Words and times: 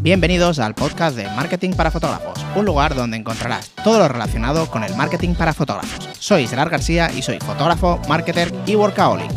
Bienvenidos 0.00 0.60
al 0.60 0.76
podcast 0.76 1.16
de 1.16 1.24
Marketing 1.24 1.72
para 1.72 1.90
Fotógrafos, 1.90 2.38
un 2.54 2.64
lugar 2.64 2.94
donde 2.94 3.16
encontrarás 3.16 3.70
todo 3.82 3.98
lo 3.98 4.06
relacionado 4.06 4.70
con 4.70 4.84
el 4.84 4.94
marketing 4.94 5.34
para 5.34 5.52
fotógrafos. 5.52 6.08
Soy 6.20 6.46
Gerard 6.46 6.70
García 6.70 7.10
y 7.12 7.20
soy 7.20 7.40
fotógrafo, 7.40 8.00
marketer 8.08 8.54
y 8.64 8.76
workaholic. 8.76 9.28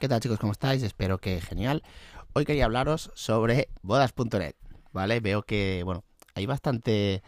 ¿Qué 0.00 0.08
tal 0.08 0.18
chicos? 0.18 0.40
¿Cómo 0.40 0.50
estáis? 0.50 0.82
Espero 0.82 1.18
que 1.18 1.40
genial. 1.40 1.84
Hoy 2.32 2.44
quería 2.44 2.64
hablaros 2.64 3.12
sobre 3.14 3.68
bodas.net, 3.82 4.56
¿vale? 4.90 5.20
Veo 5.20 5.44
que, 5.44 5.82
bueno, 5.84 6.02
hay 6.34 6.46
bastante 6.46 7.22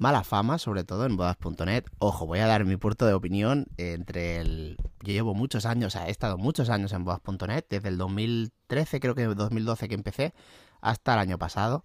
mala 0.00 0.24
fama, 0.24 0.58
sobre 0.58 0.82
todo 0.82 1.04
en 1.04 1.16
bodas.net. 1.16 1.84
Ojo, 1.98 2.26
voy 2.26 2.38
a 2.38 2.46
dar 2.46 2.64
mi 2.64 2.78
punto 2.78 3.04
de 3.06 3.12
opinión 3.12 3.66
entre 3.76 4.38
el... 4.38 4.78
Yo 5.02 5.12
llevo 5.12 5.34
muchos 5.34 5.66
años, 5.66 5.94
he 5.94 6.10
estado 6.10 6.38
muchos 6.38 6.70
años 6.70 6.92
en 6.94 7.04
bodas.net, 7.04 7.66
desde 7.68 7.88
el 7.88 7.98
2013, 7.98 8.98
creo 8.98 9.14
que 9.14 9.26
2012 9.26 9.88
que 9.88 9.94
empecé, 9.94 10.34
hasta 10.80 11.12
el 11.12 11.20
año 11.20 11.38
pasado. 11.38 11.84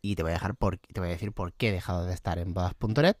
Y 0.00 0.14
te 0.14 0.22
voy 0.22 0.30
a 0.30 0.34
dejar 0.34 0.54
por, 0.54 0.78
te 0.78 1.00
voy 1.00 1.08
a 1.08 1.12
decir 1.12 1.32
por 1.32 1.52
qué 1.54 1.70
he 1.70 1.72
dejado 1.72 2.04
de 2.04 2.14
estar 2.14 2.38
en 2.38 2.54
bodas.net 2.54 3.16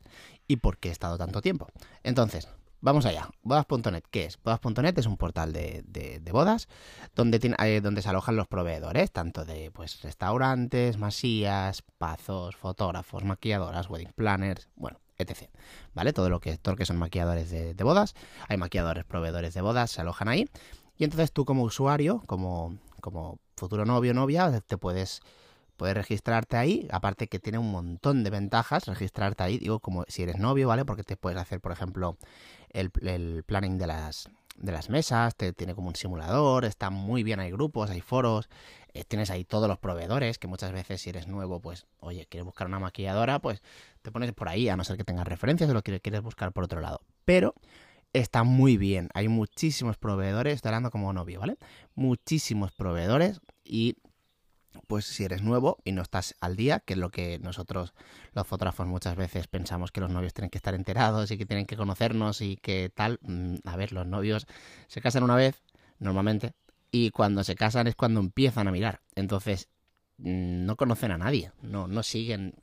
y 0.46 0.58
por 0.58 0.78
qué 0.78 0.90
he 0.90 0.92
estado 0.92 1.18
tanto 1.18 1.42
tiempo. 1.42 1.66
Entonces, 2.04 2.48
Vamos 2.86 3.04
allá. 3.04 3.28
Bodas.net, 3.42 4.04
¿qué 4.12 4.26
es? 4.26 4.40
Bodas.net 4.40 4.96
es 4.96 5.06
un 5.06 5.16
portal 5.16 5.52
de, 5.52 6.22
bodas 6.30 6.68
donde, 7.16 7.40
eh, 7.58 7.80
donde 7.80 8.00
se 8.00 8.08
alojan 8.08 8.36
los 8.36 8.46
proveedores, 8.46 9.10
tanto 9.10 9.44
de 9.44 9.72
pues 9.72 10.00
restaurantes, 10.02 10.96
masías, 10.96 11.82
pazos, 11.98 12.54
fotógrafos, 12.54 13.24
maquilladoras, 13.24 13.90
wedding 13.90 14.12
planners, 14.14 14.68
bueno, 14.76 15.00
etc. 15.18 15.50
¿Vale? 15.94 16.12
Todo 16.12 16.30
lo 16.30 16.38
que, 16.38 16.58
todo 16.58 16.74
lo 16.74 16.78
que 16.78 16.86
son 16.86 16.96
maquilladores 16.96 17.50
de, 17.50 17.74
bodas. 17.82 18.14
Hay 18.46 18.56
maquilladores, 18.56 19.04
proveedores 19.04 19.52
de 19.52 19.62
bodas, 19.62 19.90
se 19.90 20.02
alojan 20.02 20.28
ahí. 20.28 20.48
Y 20.96 21.02
entonces 21.02 21.32
tú 21.32 21.44
como 21.44 21.64
usuario, 21.64 22.22
como, 22.26 22.78
como 23.00 23.40
futuro 23.56 23.84
novio 23.84 24.12
o 24.12 24.14
novia, 24.14 24.60
te 24.60 24.78
puedes 24.78 25.22
puedes 25.76 25.96
registrarte 25.96 26.56
ahí, 26.56 26.88
aparte 26.90 27.28
que 27.28 27.38
tiene 27.38 27.58
un 27.58 27.70
montón 27.70 28.24
de 28.24 28.30
ventajas 28.30 28.86
registrarte 28.86 29.42
ahí, 29.42 29.58
digo, 29.58 29.80
como 29.80 30.04
si 30.08 30.22
eres 30.22 30.38
novio, 30.38 30.68
¿vale? 30.68 30.84
Porque 30.84 31.04
te 31.04 31.16
puedes 31.16 31.38
hacer, 31.38 31.60
por 31.60 31.72
ejemplo, 31.72 32.16
el, 32.70 32.90
planning 33.44 33.78
de 33.78 33.86
las, 33.86 34.28
de 34.56 34.72
las 34.72 34.90
mesas, 34.90 35.36
te, 35.36 35.52
tiene 35.52 35.74
como 35.74 35.88
un 35.88 35.96
simulador, 35.96 36.64
está 36.64 36.90
muy 36.90 37.22
bien, 37.22 37.40
hay 37.40 37.50
grupos, 37.50 37.90
hay 37.90 38.00
foros, 38.00 38.48
eh, 38.94 39.04
tienes 39.04 39.30
ahí 39.30 39.44
todos 39.44 39.68
los 39.68 39.78
proveedores, 39.78 40.38
que 40.38 40.46
muchas 40.46 40.72
veces 40.72 41.00
si 41.00 41.10
eres 41.10 41.26
nuevo, 41.28 41.60
pues, 41.60 41.86
oye, 42.00 42.26
quieres 42.26 42.44
buscar 42.44 42.66
una 42.66 42.78
maquilladora, 42.78 43.38
pues 43.38 43.62
te 44.02 44.10
pones 44.10 44.32
por 44.32 44.48
ahí, 44.48 44.68
a 44.68 44.76
no 44.76 44.84
ser 44.84 44.96
que 44.96 45.04
tengas 45.04 45.26
referencias 45.26 45.68
o 45.70 45.74
lo 45.74 45.82
que 45.82 46.00
quieres 46.00 46.22
buscar 46.22 46.52
por 46.52 46.64
otro 46.64 46.80
lado. 46.80 47.02
Pero 47.24 47.54
está 48.12 48.44
muy 48.44 48.76
bien, 48.76 49.10
hay 49.14 49.28
muchísimos 49.28 49.98
proveedores, 49.98 50.54
estoy 50.54 50.70
hablando 50.70 50.90
como 50.90 51.12
novio, 51.12 51.40
¿vale? 51.40 51.58
Muchísimos 51.94 52.72
proveedores 52.72 53.40
y 53.64 53.96
pues 54.86 55.04
si 55.06 55.24
eres 55.24 55.42
nuevo 55.42 55.78
y 55.84 55.92
no 55.92 56.02
estás 56.02 56.34
al 56.40 56.56
día, 56.56 56.80
que 56.80 56.94
es 56.94 56.98
lo 56.98 57.10
que 57.10 57.38
nosotros 57.38 57.94
los 58.32 58.46
fotógrafos 58.46 58.86
muchas 58.86 59.16
veces 59.16 59.46
pensamos 59.46 59.92
que 59.92 60.00
los 60.00 60.10
novios 60.10 60.34
tienen 60.34 60.50
que 60.50 60.58
estar 60.58 60.74
enterados 60.74 61.30
y 61.30 61.38
que 61.38 61.46
tienen 61.46 61.66
que 61.66 61.76
conocernos 61.76 62.40
y 62.40 62.56
que 62.56 62.90
tal, 62.94 63.18
mm, 63.22 63.56
a 63.64 63.76
ver, 63.76 63.92
los 63.92 64.06
novios 64.06 64.46
se 64.88 65.00
casan 65.00 65.22
una 65.22 65.36
vez, 65.36 65.62
normalmente, 65.98 66.54
y 66.90 67.10
cuando 67.10 67.44
se 67.44 67.54
casan 67.54 67.86
es 67.86 67.96
cuando 67.96 68.20
empiezan 68.20 68.68
a 68.68 68.72
mirar. 68.72 69.00
Entonces, 69.14 69.68
mm, 70.18 70.64
no 70.66 70.76
conocen 70.76 71.12
a 71.12 71.18
nadie, 71.18 71.52
no, 71.62 71.88
no 71.88 72.02
siguen, 72.02 72.54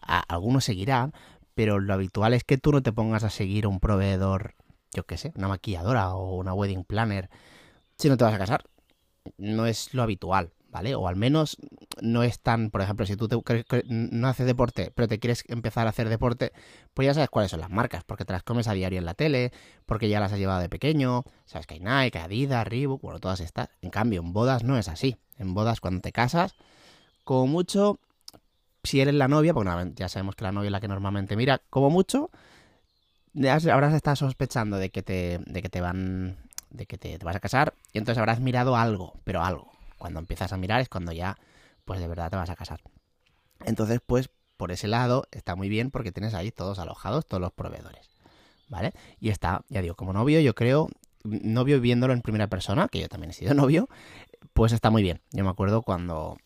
a, 0.00 0.20
algunos 0.20 0.64
seguirán, 0.64 1.12
pero 1.54 1.80
lo 1.80 1.94
habitual 1.94 2.34
es 2.34 2.44
que 2.44 2.58
tú 2.58 2.72
no 2.72 2.82
te 2.82 2.92
pongas 2.92 3.24
a 3.24 3.30
seguir 3.30 3.66
un 3.66 3.80
proveedor, 3.80 4.54
yo 4.92 5.04
qué 5.04 5.16
sé, 5.16 5.32
una 5.36 5.48
maquilladora 5.48 6.14
o 6.14 6.36
una 6.36 6.54
wedding 6.54 6.84
planner, 6.84 7.30
si 7.98 8.08
no 8.08 8.16
te 8.16 8.24
vas 8.24 8.34
a 8.34 8.38
casar. 8.38 8.64
No 9.38 9.66
es 9.66 9.94
lo 9.94 10.02
habitual. 10.02 10.52
¿Vale? 10.72 10.94
O 10.94 11.06
al 11.06 11.16
menos 11.16 11.58
no 12.00 12.22
es 12.22 12.40
tan, 12.40 12.70
por 12.70 12.80
ejemplo, 12.80 13.04
si 13.04 13.14
tú 13.14 13.28
no 13.88 14.26
haces 14.26 14.46
deporte, 14.46 14.90
pero 14.94 15.06
te 15.06 15.20
quieres 15.20 15.44
empezar 15.48 15.86
a 15.86 15.90
hacer 15.90 16.08
deporte, 16.08 16.52
pues 16.94 17.06
ya 17.06 17.14
sabes 17.14 17.28
cuáles 17.28 17.50
son 17.50 17.60
las 17.60 17.70
marcas, 17.70 18.04
porque 18.04 18.24
te 18.24 18.32
las 18.32 18.42
comes 18.42 18.66
a 18.66 18.72
diario 18.72 18.98
en 18.98 19.04
la 19.04 19.14
tele, 19.14 19.52
porque 19.84 20.08
ya 20.08 20.18
las 20.18 20.32
has 20.32 20.38
llevado 20.38 20.62
de 20.62 20.70
pequeño, 20.70 21.24
sabes 21.44 21.66
que 21.66 21.74
hay 21.74 21.80
Nike, 21.80 22.18
Adidas, 22.18 22.66
Reebok, 22.66 23.02
bueno, 23.02 23.20
todas 23.20 23.40
estas. 23.40 23.68
En 23.82 23.90
cambio, 23.90 24.20
en 24.20 24.32
bodas 24.32 24.64
no 24.64 24.78
es 24.78 24.88
así. 24.88 25.18
En 25.38 25.52
bodas 25.52 25.80
cuando 25.80 26.00
te 26.00 26.10
casas, 26.10 26.54
como 27.22 27.46
mucho, 27.46 28.00
si 28.82 29.00
eres 29.00 29.14
la 29.14 29.28
novia, 29.28 29.52
porque 29.52 29.92
ya 29.94 30.08
sabemos 30.08 30.36
que 30.36 30.44
la 30.44 30.52
novia 30.52 30.68
es 30.68 30.72
la 30.72 30.80
que 30.80 30.88
normalmente 30.88 31.36
mira, 31.36 31.60
como 31.68 31.90
mucho, 31.90 32.30
habrás 33.70 33.92
estado 33.92 34.16
sospechando 34.16 34.78
de 34.78 34.88
que 34.88 35.02
te, 35.02 35.38
de 35.44 35.60
que 35.60 35.68
te 35.68 35.82
van, 35.82 36.38
de 36.70 36.86
que 36.86 36.96
te 36.96 37.18
vas 37.18 37.36
a 37.36 37.40
casar, 37.40 37.74
y 37.92 37.98
entonces 37.98 38.18
habrás 38.18 38.40
mirado 38.40 38.74
algo, 38.74 39.20
pero 39.24 39.42
algo 39.42 39.72
cuando 40.02 40.18
empiezas 40.18 40.52
a 40.52 40.56
mirar 40.56 40.80
es 40.80 40.88
cuando 40.88 41.12
ya, 41.12 41.38
pues 41.84 42.00
de 42.00 42.08
verdad 42.08 42.28
te 42.28 42.34
vas 42.34 42.50
a 42.50 42.56
casar. 42.56 42.80
Entonces, 43.64 44.00
pues 44.04 44.30
por 44.56 44.72
ese 44.72 44.88
lado 44.88 45.28
está 45.30 45.54
muy 45.54 45.68
bien 45.68 45.92
porque 45.92 46.10
tienes 46.10 46.34
ahí 46.34 46.50
todos 46.50 46.80
alojados, 46.80 47.24
todos 47.24 47.40
los 47.40 47.52
proveedores. 47.52 48.10
¿Vale? 48.68 48.94
Y 49.20 49.28
está, 49.28 49.64
ya 49.68 49.80
digo, 49.80 49.94
como 49.94 50.12
novio, 50.12 50.40
yo 50.40 50.56
creo, 50.56 50.88
novio 51.22 51.80
viéndolo 51.80 52.14
en 52.14 52.20
primera 52.20 52.48
persona, 52.48 52.88
que 52.88 52.98
yo 52.98 53.08
también 53.08 53.30
he 53.30 53.32
sido 53.32 53.54
novio, 53.54 53.88
pues 54.54 54.72
está 54.72 54.90
muy 54.90 55.04
bien. 55.04 55.20
Yo 55.30 55.44
me 55.44 55.50
acuerdo 55.50 55.82
cuando, 55.82 56.36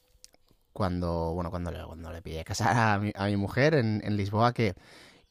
cuando, 0.74 1.32
bueno, 1.32 1.48
cuando 1.48 1.70
le, 1.70 1.82
cuando 1.82 2.12
le 2.12 2.44
casar 2.44 2.76
a 2.76 2.98
mi, 2.98 3.12
a 3.14 3.24
mi 3.24 3.36
mujer 3.36 3.72
en, 3.72 4.02
en 4.04 4.18
Lisboa, 4.18 4.52
que, 4.52 4.74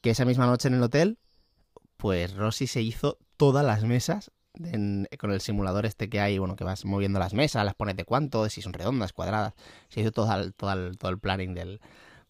que 0.00 0.10
esa 0.10 0.24
misma 0.24 0.46
noche 0.46 0.66
en 0.66 0.74
el 0.74 0.82
hotel, 0.82 1.16
pues 1.96 2.34
Rosy 2.34 2.66
se 2.66 2.82
hizo 2.82 3.18
todas 3.36 3.64
las 3.64 3.84
mesas 3.84 4.32
con 5.18 5.30
el 5.30 5.40
simulador 5.40 5.86
este 5.86 6.08
que 6.08 6.20
hay, 6.20 6.38
bueno, 6.38 6.56
que 6.56 6.64
vas 6.64 6.84
moviendo 6.84 7.18
las 7.18 7.34
mesas, 7.34 7.64
las 7.64 7.74
pones 7.74 7.96
de 7.96 8.04
cuánto, 8.04 8.48
si 8.48 8.62
son 8.62 8.72
redondas, 8.72 9.12
cuadradas. 9.12 9.54
Se 9.88 10.00
hizo 10.00 10.12
todo 10.12 10.32
el, 10.34 10.54
todo 10.54 10.72
el, 10.72 10.98
todo 10.98 11.10
el 11.10 11.18
planning 11.18 11.54
del, 11.54 11.80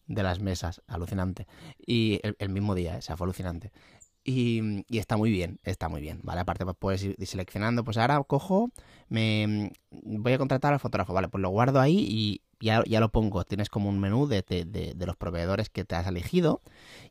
de 0.07 0.23
las 0.23 0.39
mesas, 0.39 0.81
alucinante. 0.87 1.47
Y 1.85 2.19
el, 2.23 2.49
mismo 2.49 2.75
día, 2.75 2.97
esa 2.97 3.15
fue 3.17 3.25
alucinante. 3.25 3.71
Y, 4.23 4.83
y, 4.89 4.97
está 4.97 5.15
muy 5.15 5.31
bien, 5.31 5.59
está 5.63 5.87
muy 5.87 6.01
bien, 6.01 6.19
¿vale? 6.21 6.41
Aparte 6.41 6.65
pues, 6.65 6.75
puedes 6.77 7.03
ir 7.03 7.15
seleccionando, 7.25 7.85
pues 7.85 7.97
ahora 7.97 8.21
cojo, 8.23 8.71
me 9.07 9.71
voy 9.89 10.33
a 10.33 10.37
contratar 10.37 10.73
al 10.73 10.79
fotógrafo, 10.79 11.13
¿vale? 11.13 11.29
Pues 11.29 11.41
lo 11.41 11.49
guardo 11.49 11.79
ahí 11.79 12.05
y 12.09 12.41
ya, 12.59 12.83
ya 12.85 12.99
lo 12.99 13.09
pongo. 13.09 13.45
Tienes 13.45 13.69
como 13.69 13.87
un 13.89 13.99
menú 13.99 14.27
de, 14.27 14.41
de, 14.41 14.65
de 14.95 15.05
los 15.05 15.15
proveedores 15.15 15.69
que 15.69 15.85
te 15.85 15.95
has 15.95 16.07
elegido 16.07 16.61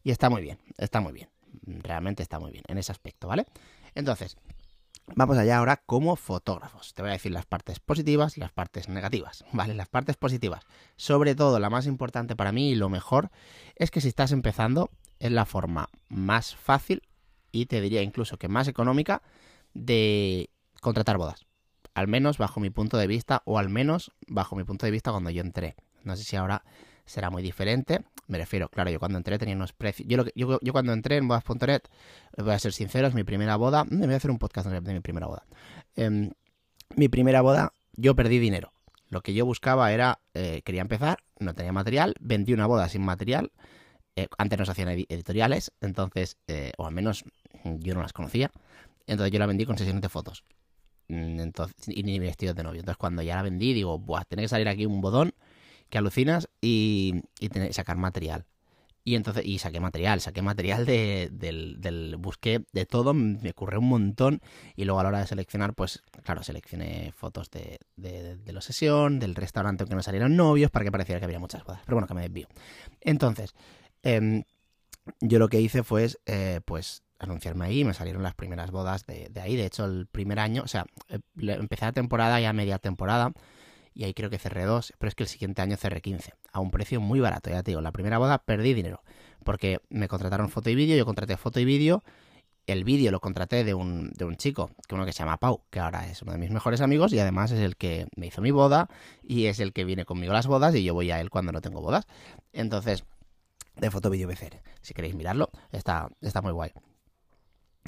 y 0.03 0.11
está 0.11 0.29
muy 0.29 0.43
bien, 0.43 0.59
está 0.77 1.01
muy 1.01 1.15
bien. 1.15 1.31
Realmente 1.63 2.23
está 2.23 2.39
muy 2.39 2.53
bien 2.53 2.65
en 2.69 2.77
ese 2.77 2.93
aspecto, 2.93 3.29
¿vale? 3.29 3.47
Entonces, 3.95 4.37
Vamos 5.15 5.39
allá 5.39 5.59
ahora 5.59 5.83
como 5.87 6.17
fotógrafos. 6.17 6.93
Te 6.93 7.03
voy 7.03 7.11
a 7.11 7.15
decir 7.15 7.33
las 7.33 7.47
partes 7.47 7.79
positivas 7.81 8.37
y 8.37 8.41
las 8.41 8.53
partes 8.53 8.89
negativas. 8.89 9.45
Vale, 9.53 9.75
las 9.75 9.89
partes 9.89 10.17
positivas. 10.17 10.65
Sobre 10.97 11.35
todo, 11.35 11.59
la 11.59 11.71
más 11.71 11.87
importante 11.87 12.35
para 12.35 12.53
mí 12.53 12.71
y 12.71 12.75
lo 12.75 12.89
mejor 12.89 13.31
es 13.77 13.91
que 13.91 14.01
si 14.01 14.09
estás 14.09 14.33
empezando 14.33 14.91
es 15.21 15.31
la 15.31 15.47
forma 15.47 15.89
más 16.09 16.57
fácil 16.57 17.03
y 17.53 17.67
te 17.67 17.81
diría 17.81 18.03
incluso 18.03 18.37
que 18.37 18.49
más 18.49 18.69
económica 18.69 19.23
de 19.75 20.51
contratar 20.81 21.19
bodas. 21.19 21.47
Al 21.95 22.09
menos 22.09 22.37
bajo 22.37 22.61
mi 22.61 22.71
punto 22.71 22.99
de 22.99 23.07
vista 23.07 23.43
o 23.47 23.59
al 23.59 23.69
menos 23.69 24.13
bajo 24.27 24.57
mi 24.57 24.65
punto 24.65 24.87
de 24.87 24.93
vista 24.93 25.13
cuando 25.13 25.31
yo 25.31 25.41
entré. 25.41 25.77
No 26.03 26.17
sé 26.17 26.25
si 26.25 26.37
ahora 26.37 26.65
será 27.07 27.31
muy 27.31 27.43
diferente. 27.43 28.01
Me 28.27 28.39
refiero, 28.39 28.69
claro, 28.69 28.91
yo 28.91 28.99
cuando 28.99 29.19
entré 29.19 29.39
tenía 29.39 29.55
unos 29.55 29.73
precios. 29.73 30.09
Yo, 30.09 30.25
yo, 30.35 30.59
yo, 30.61 30.73
cuando 30.73 30.93
entré 30.93 31.17
en 31.17 31.29
bodas.net, 31.29 31.83
voy 32.37 32.53
a 32.53 32.59
ser 32.59 32.73
sincero, 32.73 33.07
es 33.07 33.15
mi 33.15 33.25
primera 33.25 33.57
boda. 33.57 33.85
Me 33.85 34.05
voy 34.07 34.15
a 34.15 34.17
hacer 34.17 34.31
un 34.31 34.39
podcast 34.39 34.69
de 34.69 34.93
mi 34.93 35.01
primera 35.01 35.27
boda. 35.27 35.45
Em, 35.95 36.33
mi 36.97 37.09
primera 37.09 37.41
boda, 37.41 37.73
yo 37.95 38.15
perdí 38.15 38.39
dinero. 38.39 38.73
Lo 39.09 39.21
que 39.23 39.35
yo 39.35 39.47
buscaba 39.47 39.93
era, 39.93 40.21
eh, 40.35 40.63
quería 40.65 40.83
empezar, 40.83 41.19
no 41.39 41.55
tenía 41.55 41.73
material, 41.73 42.15
vendí 42.21 42.53
una 42.53 42.67
boda 42.67 42.89
sin 42.89 43.03
material. 43.03 43.53
Eh, 44.17 44.29
antes 44.39 44.59
no 44.59 44.65
se 44.65 44.73
hacían 44.73 44.89
editoriales, 44.89 45.73
entonces, 45.81 46.39
eh, 46.49 46.73
o 46.79 46.87
al 46.87 46.93
menos 46.93 47.25
yo 47.65 47.95
no 47.95 48.03
las 48.03 48.13
conocía. 48.13 48.51
Entonces 49.07 49.33
yo 49.33 49.39
la 49.39 49.47
vendí 49.47 49.65
con 49.65 49.79
sesiones 49.79 50.03
de 50.03 50.09
fotos. 50.09 50.43
Mm, 51.09 51.41
entonces, 51.41 51.77
y 51.89 52.03
ni 52.03 52.19
vestidos 52.19 52.57
de 52.57 52.65
novio. 52.65 52.81
Entonces 52.81 52.99
cuando 52.99 53.23
ya 53.23 53.37
la 53.37 53.43
vendí, 53.43 53.73
digo, 53.73 53.99
buah, 53.99 54.25
tiene 54.25 54.43
que 54.43 54.49
salir 54.49 54.69
aquí 54.69 54.87
un 54.87 55.01
bodón 55.01 55.35
que 55.89 55.99
alucinas 55.99 56.49
y, 56.61 57.23
y 57.41 57.49
sacar 57.73 57.97
material. 57.97 58.47
Y 59.07 59.15
entonces, 59.15 59.47
y 59.47 59.61
saqué 59.61 59.79
material, 59.79 60.21
saqué 60.21 60.43
material 60.43 60.85
de, 60.85 61.31
del, 61.31 61.81
del, 61.81 62.17
busqué 62.17 62.65
de 62.73 62.87
todo, 62.87 63.15
me 63.15 63.51
ocurrió 63.51 63.79
un 63.79 63.89
montón 63.89 64.41
y 64.75 64.85
luego 64.85 64.99
a 64.99 65.05
la 65.05 65.11
hora 65.11 65.19
de 65.21 65.29
seleccionar, 65.29 65.75
pues 65.75 66.03
claro, 66.25 66.43
seleccioné 66.43 67.13
fotos 67.13 67.49
de, 67.53 67.79
de, 67.95 68.53
la 68.53 68.61
sesión, 68.61 69.21
del 69.21 69.37
restaurante 69.37 69.85
aunque 69.85 69.95
no 69.95 70.03
salieron 70.03 70.35
novios, 70.35 70.73
para 70.73 70.85
que 70.85 70.91
pareciera 70.91 71.21
que 71.21 71.25
había 71.25 71.39
muchas 71.39 71.63
bodas, 71.63 71.83
pero 71.85 71.95
bueno, 71.95 72.09
que 72.09 72.15
me 72.15 72.23
desvío. 72.23 72.49
Entonces, 73.01 73.55
em, 74.03 74.43
yo 75.21 75.39
lo 75.39 75.49
que 75.49 75.61
hice 75.61 75.85
fue, 75.85 76.11
eh, 76.27 76.61
pues, 76.65 77.05
anunciarme 77.21 77.67
ahí, 77.67 77.85
me 77.85 77.95
salieron 77.95 78.25
las 78.25 78.35
primeras 78.35 78.73
bodas 78.73 79.07
de, 79.07 79.29
de 79.29 79.41
ahí, 79.41 79.55
de 79.55 79.67
hecho 79.67 79.85
el 79.85 80.09
primer 80.09 80.41
año, 80.41 80.63
o 80.65 80.69
sea, 80.69 80.85
eh, 81.11 81.21
empecé 81.37 81.85
la 81.85 81.93
temporada 81.93 82.41
ya 82.41 82.53
media 82.53 82.81
temporada, 82.81 83.33
y 83.97 84.05
ahí 84.05 84.13
creo 84.13 84.29
que 84.29 84.39
cerré 84.39 84.65
dos, 84.65 84.93
pero 84.99 85.09
es 85.09 85.15
que 85.15 85.23
el 85.23 85.29
siguiente 85.29 85.63
año 85.63 85.77
cerré 85.77 86.03
15, 86.03 86.35
a 86.53 86.61
un 86.61 86.71
precio 86.71 87.01
muy 87.01 87.19
barato, 87.19 87.51
ya 87.51 87.63
te 87.63 87.71
digo, 87.71 87.81
la 87.81 87.93
primera 87.93 88.19
boda 88.19 88.39
perdí 88.39 88.75
dinero, 88.75 89.03
porque 89.43 89.81
me 89.89 90.07
contrataron 90.07 90.51
foto 90.51 90.69
y 90.69 90.75
vídeo, 90.75 90.97
yo 90.97 91.07
contraté 91.07 91.37
foto 91.37 91.59
y 91.61 91.65
vídeo 91.65 92.05
el 92.67 92.85
vídeo 92.85 93.13
lo 93.13 93.21
contraté 93.21 93.65
de 93.65 93.75
un, 93.75 94.11
de 94.11 94.25
un 94.25 94.37
chico, 94.37 94.71
que 94.89 94.95
uno 94.95 95.07
que 95.07 95.13
se 95.13 95.21
llama 95.21 95.37
Pau, 95.37 95.63
que 95.71 95.79
ahora 95.81 96.09
es 96.09 96.23
uno 96.23 96.33
de 96.33 96.39
mis 96.39 96.51
mejores 96.51 96.81
amigos 96.81 97.13
y 97.13 97.19
además 97.21 97.53
es 97.53 97.61
el 97.61 97.77
que 97.77 98.09
me 98.17 98.27
hizo 98.27 98.43
mi 98.43 98.51
boda 98.51 98.89
y 99.23 99.47
es 99.47 99.61
el 99.61 99.73
que 99.73 99.85
viene 99.85 100.05
conmigo 100.05 100.33
a 100.33 100.35
las 100.35 100.47
bodas 100.47 100.75
y 100.75 100.83
yo 100.83 100.93
voy 100.93 101.11
a 101.11 101.21
él 101.21 101.31
cuando 101.31 101.53
no 101.53 101.61
tengo 101.61 101.81
bodas. 101.81 102.07
Entonces, 102.53 103.05
de 103.77 103.91
foto 103.91 104.11
vídeo 104.11 104.27
BCN, 104.27 104.61
si 104.83 104.95
queréis 104.95 105.15
mirarlo, 105.15 105.51
está, 105.71 106.09
está 106.21 106.43
muy 106.43 106.53
guay. 106.53 106.73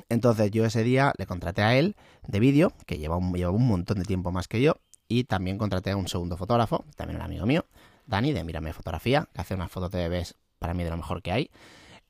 Entonces 0.08 0.52
yo 0.52 0.64
ese 0.64 0.84
día 0.84 1.12
le 1.18 1.26
contraté 1.26 1.62
a 1.62 1.76
él 1.76 1.96
de 2.28 2.38
vídeo, 2.38 2.72
que 2.86 2.98
lleva 2.98 3.16
un, 3.16 3.32
lleva 3.34 3.50
un 3.50 3.66
montón 3.66 3.98
de 3.98 4.04
tiempo 4.04 4.30
más 4.30 4.46
que 4.46 4.62
yo, 4.62 4.76
y 5.08 5.24
también 5.24 5.58
contraté 5.58 5.90
a 5.90 5.96
un 5.96 6.08
segundo 6.08 6.36
fotógrafo, 6.36 6.84
también 6.96 7.16
un 7.16 7.22
amigo 7.22 7.46
mío, 7.46 7.64
Dani, 8.06 8.32
de 8.32 8.44
Mírame 8.44 8.72
Fotografía, 8.72 9.28
que 9.32 9.40
hace 9.40 9.54
unas 9.54 9.70
fotos 9.70 9.90
de 9.90 9.98
bebés 9.98 10.34
para 10.58 10.74
mí 10.74 10.84
de 10.84 10.90
lo 10.90 10.96
mejor 10.96 11.22
que 11.22 11.32
hay. 11.32 11.50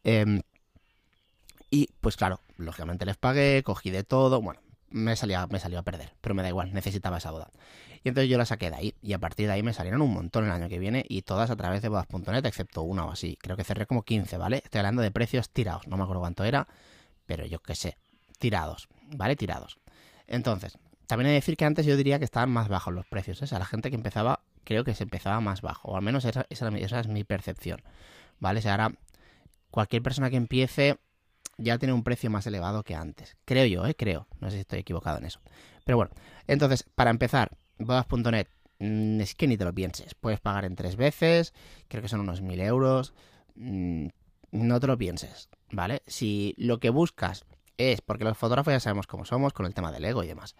Em, 0.05 0.43
y 1.71 1.89
pues 2.00 2.17
claro, 2.17 2.41
lógicamente 2.56 3.05
les 3.05 3.17
pagué, 3.17 3.62
cogí 3.62 3.91
de 3.91 4.05
todo, 4.05 4.41
bueno, 4.41 4.61
me 4.91 5.17
salía, 5.17 5.47
me 5.47 5.61
salió 5.61 5.79
a 5.79 5.83
perder, 5.83 6.12
pero 6.21 6.35
me 6.35 6.43
da 6.43 6.49
igual, 6.49 6.73
necesitaba 6.73 7.19
esa 7.19 7.31
boda. 7.31 7.50
Y 8.05 8.09
entonces 8.09 8.31
yo 8.31 8.39
la 8.39 8.47
saqué 8.47 8.71
de 8.71 8.77
ahí, 8.77 8.95
y 9.03 9.12
a 9.12 9.19
partir 9.19 9.47
de 9.47 9.53
ahí 9.53 9.62
me 9.62 9.73
salieron 9.73 10.03
un 10.03 10.12
montón 10.12 10.45
el 10.45 10.50
año 10.50 10.69
que 10.69 10.79
viene, 10.79 11.05
y 11.09 11.23
todas 11.23 11.50
a 11.50 11.56
través 11.56 11.83
de 11.83 11.89
bodas.net, 11.89 12.45
excepto 12.47 12.83
una 12.83 13.05
o 13.05 13.11
así. 13.11 13.37
Creo 13.41 13.56
que 13.56 13.65
cerré 13.65 13.87
como 13.87 14.03
15, 14.03 14.39
¿vale? 14.39 14.62
Estoy 14.65 14.79
hablando 14.79 15.03
de 15.03 15.11
precios 15.11 15.50
tirados, 15.50 15.87
no 15.89 15.97
me 15.97 16.05
acuerdo 16.05 16.21
cuánto 16.21 16.45
era, 16.45 16.69
pero 17.27 17.45
yo 17.45 17.61
qué 17.61 17.75
sé, 17.75 17.99
tirados, 18.39 18.89
¿vale? 19.17 19.37
Tirados. 19.37 19.79
Entonces, 20.27 20.79
también 21.08 21.28
he 21.28 21.31
de 21.31 21.37
decir 21.37 21.56
que 21.56 21.64
antes 21.64 21.87
yo 21.87 21.96
diría 21.96 22.19
que 22.19 22.26
estaban 22.26 22.50
más 22.50 22.69
bajos 22.69 22.93
los 22.93 23.06
precios, 23.06 23.40
¿eh? 23.40 23.44
O 23.44 23.49
sea, 23.49 23.58
la 23.58 23.64
gente 23.64 23.88
que 23.88 23.96
empezaba, 23.96 24.40
creo 24.64 24.84
que 24.84 24.94
se 24.94 25.05
empezaba 25.05 25.40
más 25.40 25.62
bajo, 25.62 25.88
o 25.88 25.96
al 25.96 26.02
menos 26.02 26.26
esa, 26.26 26.46
esa, 26.50 27.00
es 27.00 27.08
mi 27.08 27.25
percepción, 27.25 27.81
¿vale? 28.38 28.58
O 28.58 28.62
sea, 28.62 28.72
ahora 28.72 28.93
cualquier 29.70 30.02
persona 30.02 30.28
que 30.28 30.37
empiece 30.37 30.99
ya 31.56 31.78
tiene 31.78 31.94
un 31.94 32.05
precio 32.05 32.28
más 32.28 32.46
elevado 32.46 32.84
que 32.84 32.94
antes. 32.94 33.38
Creo 33.46 33.64
yo, 33.64 33.87
¿eh? 33.87 33.94
Creo. 33.94 34.28
No 34.40 34.50
sé 34.50 34.56
si 34.56 34.60
estoy 34.60 34.81
equivocado 34.81 35.16
en 35.16 35.25
eso. 35.25 35.40
Pero 35.84 35.96
bueno, 35.96 36.12
entonces, 36.46 36.84
para 36.94 37.11
empezar, 37.11 37.56
bodas.net, 37.78 38.46
mm, 38.78 39.20
es 39.22 39.34
que 39.34 39.49
ni 39.49 39.56
te 39.56 39.64
lo 39.64 39.75
pienses. 39.75 40.14
Puedes 40.14 40.40
pagar 40.40 40.66
en 40.66 40.76
tres 40.76 40.96
veces, 40.96 41.54
creo 41.88 42.02
que 42.02 42.08
son 42.08 42.20
unos 42.20 42.43
mil 42.43 42.61
euros. 42.61 43.14
Mm, 43.54 44.08
no 44.52 44.78
te 44.78 44.87
lo 44.87 44.99
pienses, 44.99 45.49
¿vale? 45.70 46.02
Si 46.06 46.54
lo 46.58 46.78
que 46.81 46.90
buscas 46.90 47.46
es, 47.78 48.02
porque 48.02 48.25
los 48.25 48.37
fotógrafos 48.37 48.75
ya 48.75 48.81
sabemos 48.81 49.06
cómo 49.06 49.25
somos 49.25 49.54
con 49.54 49.64
el 49.64 49.72
tema 49.72 49.90
del 49.90 50.04
ego 50.04 50.22
y 50.22 50.26
demás. 50.26 50.54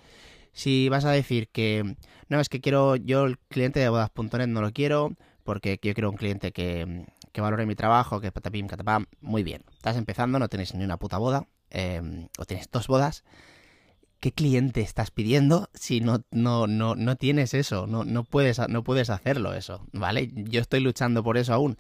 Si 0.59 0.89
vas 0.89 1.05
a 1.05 1.13
decir 1.13 1.51
que, 1.51 1.95
no, 2.29 2.41
es 2.41 2.49
que 2.49 2.61
quiero, 2.61 2.97
yo 2.97 3.27
el 3.27 3.39
cliente 3.39 3.79
de 3.79 3.91
bodas.net 3.91 4.49
no 4.49 4.61
lo 4.61 4.73
quiero, 4.73 5.13
porque 5.45 5.79
yo 5.81 5.95
quiero 5.95 6.11
un 6.11 6.17
cliente 6.17 6.51
que, 6.51 7.07
que 7.31 7.41
valore 7.41 7.65
mi 7.65 7.77
trabajo, 7.77 8.21
que 8.21 8.33
patapim, 8.33 8.67
catapam, 8.67 9.07
muy 9.21 9.45
bien. 9.45 9.63
Estás 9.71 9.97
empezando, 9.97 10.41
no 10.41 10.49
tienes 10.49 10.75
ni 10.75 10.83
una 10.83 10.97
puta 10.97 11.17
boda, 11.17 11.47
eh, 11.71 12.27
o 12.39 12.45
tienes 12.45 12.69
dos 12.73 12.89
bodas. 12.89 13.23
¿Qué 14.19 14.33
cliente 14.33 14.81
estás 14.81 15.13
pidiendo 15.13 15.71
si 15.75 16.01
no, 16.01 16.25
no, 16.33 16.67
no, 16.67 16.97
no 16.97 17.15
tienes 17.15 17.55
eso? 17.55 17.87
No, 17.87 18.05
no, 18.05 18.25
puedes, 18.25 18.59
no 18.69 18.83
puedes 18.83 19.11
hacerlo 19.11 19.55
eso, 19.55 19.87
¿vale? 19.93 20.29
Yo 20.35 20.61
estoy 20.61 20.81
luchando 20.81 21.23
por 21.23 21.39
eso 21.39 21.55
aún. 21.55 21.77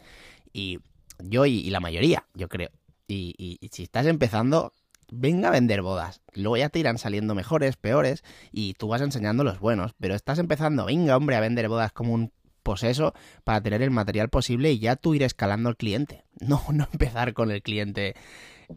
Y 0.53 0.79
yo 1.19 1.47
y, 1.47 1.55
y 1.55 1.71
la 1.71 1.81
mayoría, 1.81 2.27
yo 2.33 2.49
creo. 2.49 2.71
Y, 3.09 3.35
y, 3.37 3.59
y, 3.61 3.71
si 3.73 3.83
estás 3.83 4.07
empezando, 4.07 4.73
venga 5.11 5.49
a 5.49 5.53
vender 5.53 5.83
bodas. 5.83 6.21
Luego 6.35 6.57
ya 6.57 6.69
te 6.69 6.79
irán 6.79 6.99
saliendo 6.99 7.35
mejores, 7.35 7.77
peores, 7.77 8.23
y 8.53 8.75
tú 8.75 8.89
vas 8.89 9.01
enseñando 9.01 9.45
los 9.45 9.61
buenos. 9.61 9.93
Pero 9.99 10.15
estás 10.15 10.39
empezando, 10.39 10.87
venga, 10.87 11.17
hombre, 11.17 11.37
a 11.37 11.41
vender 11.41 11.69
bodas 11.69 11.93
como 11.93 12.15
un 12.15 12.33
poseso 12.63 13.15
para 13.45 13.63
tener 13.63 13.81
el 13.81 13.91
material 13.91 14.29
posible 14.29 14.71
y 14.73 14.79
ya 14.79 14.97
tú 14.97 15.15
ir 15.15 15.23
escalando 15.23 15.69
al 15.69 15.77
cliente. 15.77 16.25
No, 16.41 16.63
no 16.73 16.89
empezar 16.93 17.33
con 17.33 17.51
el 17.51 17.63
cliente 17.63 18.15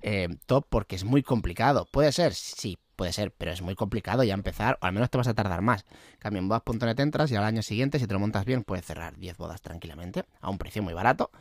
eh, 0.02 0.30
top 0.46 0.66
porque 0.70 0.96
es 0.96 1.04
muy 1.04 1.24
complicado. 1.24 1.88
Puede 1.92 2.12
ser, 2.12 2.34
sí, 2.34 2.78
puede 3.02 3.14
ser, 3.14 3.32
pero 3.32 3.52
es 3.52 3.64
muy 3.64 3.74
complicado 3.74 4.24
ya 4.24 4.36
empezar, 4.36 4.78
o 4.80 4.86
al 4.86 4.94
menos 4.94 5.10
te 5.10 5.18
vas 5.18 5.28
a 5.28 5.34
tardar 5.34 5.64
más. 5.64 5.88
Cambio 6.20 6.40
en 6.40 6.48
bodas.net 6.48 7.00
entras 7.00 7.32
y 7.32 7.36
al 7.36 7.44
año 7.44 7.64
siguiente, 7.64 7.98
si 7.98 8.06
te 8.06 8.14
lo 8.14 8.20
montas 8.20 8.46
bien, 8.46 8.64
puedes 8.64 8.86
cerrar 8.86 9.18
10 9.18 9.38
bodas 9.38 9.60
tranquilamente, 9.60 10.24
a 10.40 10.52
un 10.52 10.60
precio 10.60 10.84
muy 10.84 10.94
barato, 10.94 11.32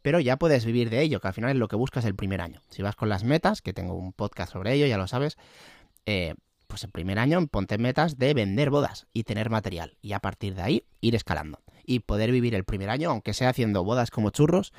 pero 0.00 0.18
ya 0.18 0.38
puedes 0.38 0.64
vivir 0.64 0.88
de 0.88 1.02
ello, 1.02 1.20
que 1.20 1.28
al 1.28 1.34
final 1.34 1.50
es 1.50 1.56
lo 1.58 1.68
que 1.68 1.76
buscas 1.76 2.06
el 2.06 2.14
primer 2.14 2.40
año. 2.40 2.62
Si 2.70 2.80
vas 2.80 2.96
con 2.96 3.10
las 3.10 3.22
metas, 3.22 3.60
que 3.60 3.74
tengo 3.74 3.92
un 3.96 4.14
podcast 4.14 4.54
sobre 4.54 4.72
ello, 4.72 4.86
ya 4.86 4.96
lo 4.96 5.06
sabes, 5.08 5.36
eh, 6.06 6.36
pues 6.68 6.84
el 6.84 6.90
primer 6.90 7.18
año 7.18 7.46
ponte 7.48 7.76
metas 7.76 8.16
de 8.16 8.32
vender 8.32 8.70
bodas 8.70 9.06
y 9.12 9.24
tener 9.24 9.50
material, 9.50 9.98
y 10.00 10.14
a 10.14 10.20
partir 10.20 10.54
de 10.54 10.62
ahí 10.62 10.84
ir 11.02 11.14
escalando 11.14 11.60
y 11.84 11.98
poder 12.00 12.32
vivir 12.32 12.54
el 12.54 12.64
primer 12.64 12.88
año, 12.88 13.10
aunque 13.10 13.34
sea 13.34 13.50
haciendo 13.50 13.84
bodas 13.84 14.10
como 14.10 14.30
churros, 14.30 14.72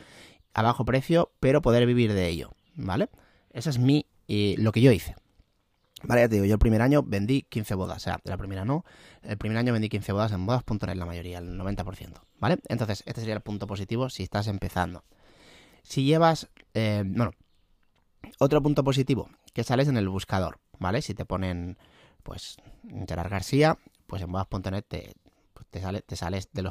a 0.55 0.63
bajo 0.63 0.85
precio, 0.85 1.33
pero 1.39 1.61
poder 1.61 1.85
vivir 1.85 2.13
de 2.13 2.29
ello, 2.29 2.55
¿vale? 2.73 3.09
Esa 3.51 3.69
es 3.69 3.77
mi, 3.77 4.07
eh, 4.27 4.55
lo 4.57 4.71
que 4.71 4.81
yo 4.81 4.91
hice. 4.91 5.13
Vale, 6.03 6.21
ya 6.21 6.29
te 6.29 6.35
digo, 6.35 6.45
yo 6.45 6.53
el 6.53 6.59
primer 6.59 6.81
año 6.81 7.03
vendí 7.03 7.43
15 7.43 7.75
bodas, 7.75 7.97
o 7.97 7.99
sea, 7.99 8.19
la 8.23 8.37
primera 8.37 8.65
no, 8.65 8.83
el 9.21 9.37
primer 9.37 9.57
año 9.57 9.73
vendí 9.73 9.89
15 9.89 10.11
bodas 10.13 10.31
en 10.31 10.45
bodas.net 10.45 10.95
la 10.95 11.05
mayoría, 11.05 11.39
el 11.39 11.59
90%, 11.59 12.21
¿vale? 12.39 12.57
Entonces, 12.67 13.03
este 13.05 13.21
sería 13.21 13.35
el 13.35 13.41
punto 13.41 13.67
positivo 13.67 14.09
si 14.09 14.23
estás 14.23 14.47
empezando. 14.47 15.03
Si 15.83 16.03
llevas, 16.03 16.49
eh, 16.73 17.03
bueno, 17.05 17.31
otro 18.39 18.61
punto 18.61 18.83
positivo, 18.83 19.29
que 19.53 19.63
sales 19.63 19.87
en 19.87 19.97
el 19.97 20.09
buscador, 20.09 20.59
¿vale? 20.79 21.01
Si 21.01 21.13
te 21.13 21.25
ponen, 21.25 21.77
pues, 22.23 22.57
Gerard 23.07 23.29
García, 23.29 23.77
pues 24.07 24.21
en 24.21 24.31
bodas.net 24.31 24.83
te, 24.87 25.13
te, 25.69 25.81
sale, 25.81 26.01
te 26.01 26.15
sales 26.15 26.49
del, 26.51 26.69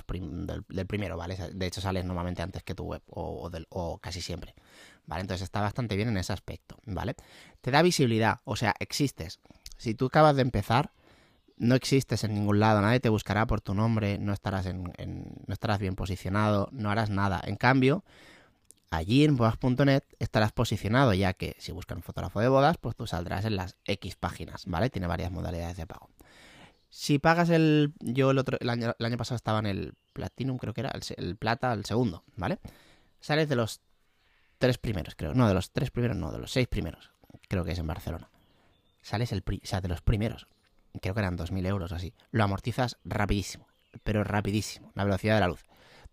primero, 0.87 1.17
¿vale? 1.17 1.37
De 1.53 1.67
hecho, 1.67 1.81
sales 1.81 2.05
normalmente 2.05 2.43
antes 2.43 2.63
que 2.63 2.75
tu 2.75 2.85
web, 2.85 3.03
o, 3.09 3.51
o, 3.71 3.99
casi 3.99 4.21
siempre, 4.21 4.55
¿vale? 5.07 5.23
Entonces 5.23 5.45
está 5.45 5.61
bastante 5.61 5.97
bien 5.97 6.09
en 6.09 6.17
ese 6.17 6.33
aspecto, 6.33 6.77
¿vale? 6.85 7.15
Te 7.61 7.71
da 7.71 7.83
visibilidad, 7.83 8.41
o 8.45 8.57
sea, 8.57 8.75
existes. 8.79 9.41
Si 9.77 9.95
tú 9.95 10.07
acabas 10.07 10.37
de 10.37 10.43
empezar, 10.43 10.93
no 11.57 11.75
existes 11.75 12.25
en 12.25 12.35
ningún 12.35 12.59
lado, 12.59 12.81
nadie 12.81 13.01
te 13.01 13.09
buscará 13.11 13.47
por 13.47 13.61
tu 13.61 13.75
nombre, 13.75 14.19
no 14.19 14.33
estarás, 14.33 14.67
en, 14.67 14.85
no 14.85 15.53
estarás 15.53 15.79
bien 15.79 15.95
posicionado, 15.95 16.69
no 16.73 16.91
harás 16.91 17.11
nada. 17.11 17.41
En 17.45 17.57
cambio, 17.57 18.03
allí 18.91 19.25
en 19.25 19.37
bodas.net 19.37 20.03
estarás 20.19 20.53
posicionado, 20.53 21.13
ya 21.15 21.35
que 21.35 21.57
si 21.59 21.73
buscan 21.73 22.03
fotógrafo 22.03 22.41
de 22.41 22.49
bodas, 22.49 22.79
pues 22.79 22.97
tú 22.97 23.07
saldrás 23.07 23.45
en 23.45 23.57
las 23.57 23.77
X 23.85 24.17
páginas, 24.17 24.65
¿vale? 24.67 24.91
Tiene 24.91 25.07
varias 25.07 25.31
modalidades 25.31 25.77
de 25.77 25.87
pago. 25.87 26.09
Si 26.91 27.21
pagas 27.21 27.49
el. 27.51 27.95
Yo 28.01 28.33
el 28.33 28.39
otro. 28.39 28.59
El 28.61 28.69
año, 28.69 28.95
el 28.99 29.07
año 29.07 29.17
pasado 29.17 29.37
estaba 29.37 29.61
en 29.61 29.67
el 29.67 29.95
Platinum, 30.13 30.59
creo 30.59 30.75
que 30.75 30.81
era. 30.81 30.91
El, 30.91 31.03
el, 31.17 31.37
Plata, 31.37 31.73
el 31.73 31.85
segundo, 31.85 32.25
¿vale? 32.37 32.59
Sales 33.21 33.49
de 33.49 33.55
los 33.55 33.81
tres 34.59 34.77
primeros, 34.77 35.15
creo. 35.15 35.33
No, 35.33 35.47
de 35.47 35.55
los 35.55 35.71
tres 35.71 35.93
primeros, 35.93 36.17
no, 36.17 36.33
de 36.33 36.39
los 36.39 36.51
seis 36.51 36.67
primeros. 36.67 37.13
Creo 37.49 37.65
que 37.65 37.73
es 37.73 37.79
en 37.79 37.87
Barcelona. 37.87 38.29
Sales 39.03 39.31
el. 39.31 39.45
O 39.47 39.67
sea, 39.67 39.81
de 39.81 39.89
los 39.89 40.03
primeros. 40.03 40.49
Creo 41.01 41.15
que 41.15 41.21
eran 41.21 41.39
2.000 41.39 41.67
euros 41.69 41.93
o 41.93 41.95
así. 41.95 42.13
Lo 42.33 42.43
amortizas 42.43 42.99
rapidísimo. 43.05 43.69
Pero 44.03 44.25
rapidísimo. 44.25 44.91
La 44.97 45.05
velocidad 45.05 45.37
de 45.37 45.41
la 45.41 45.47
luz. 45.47 45.65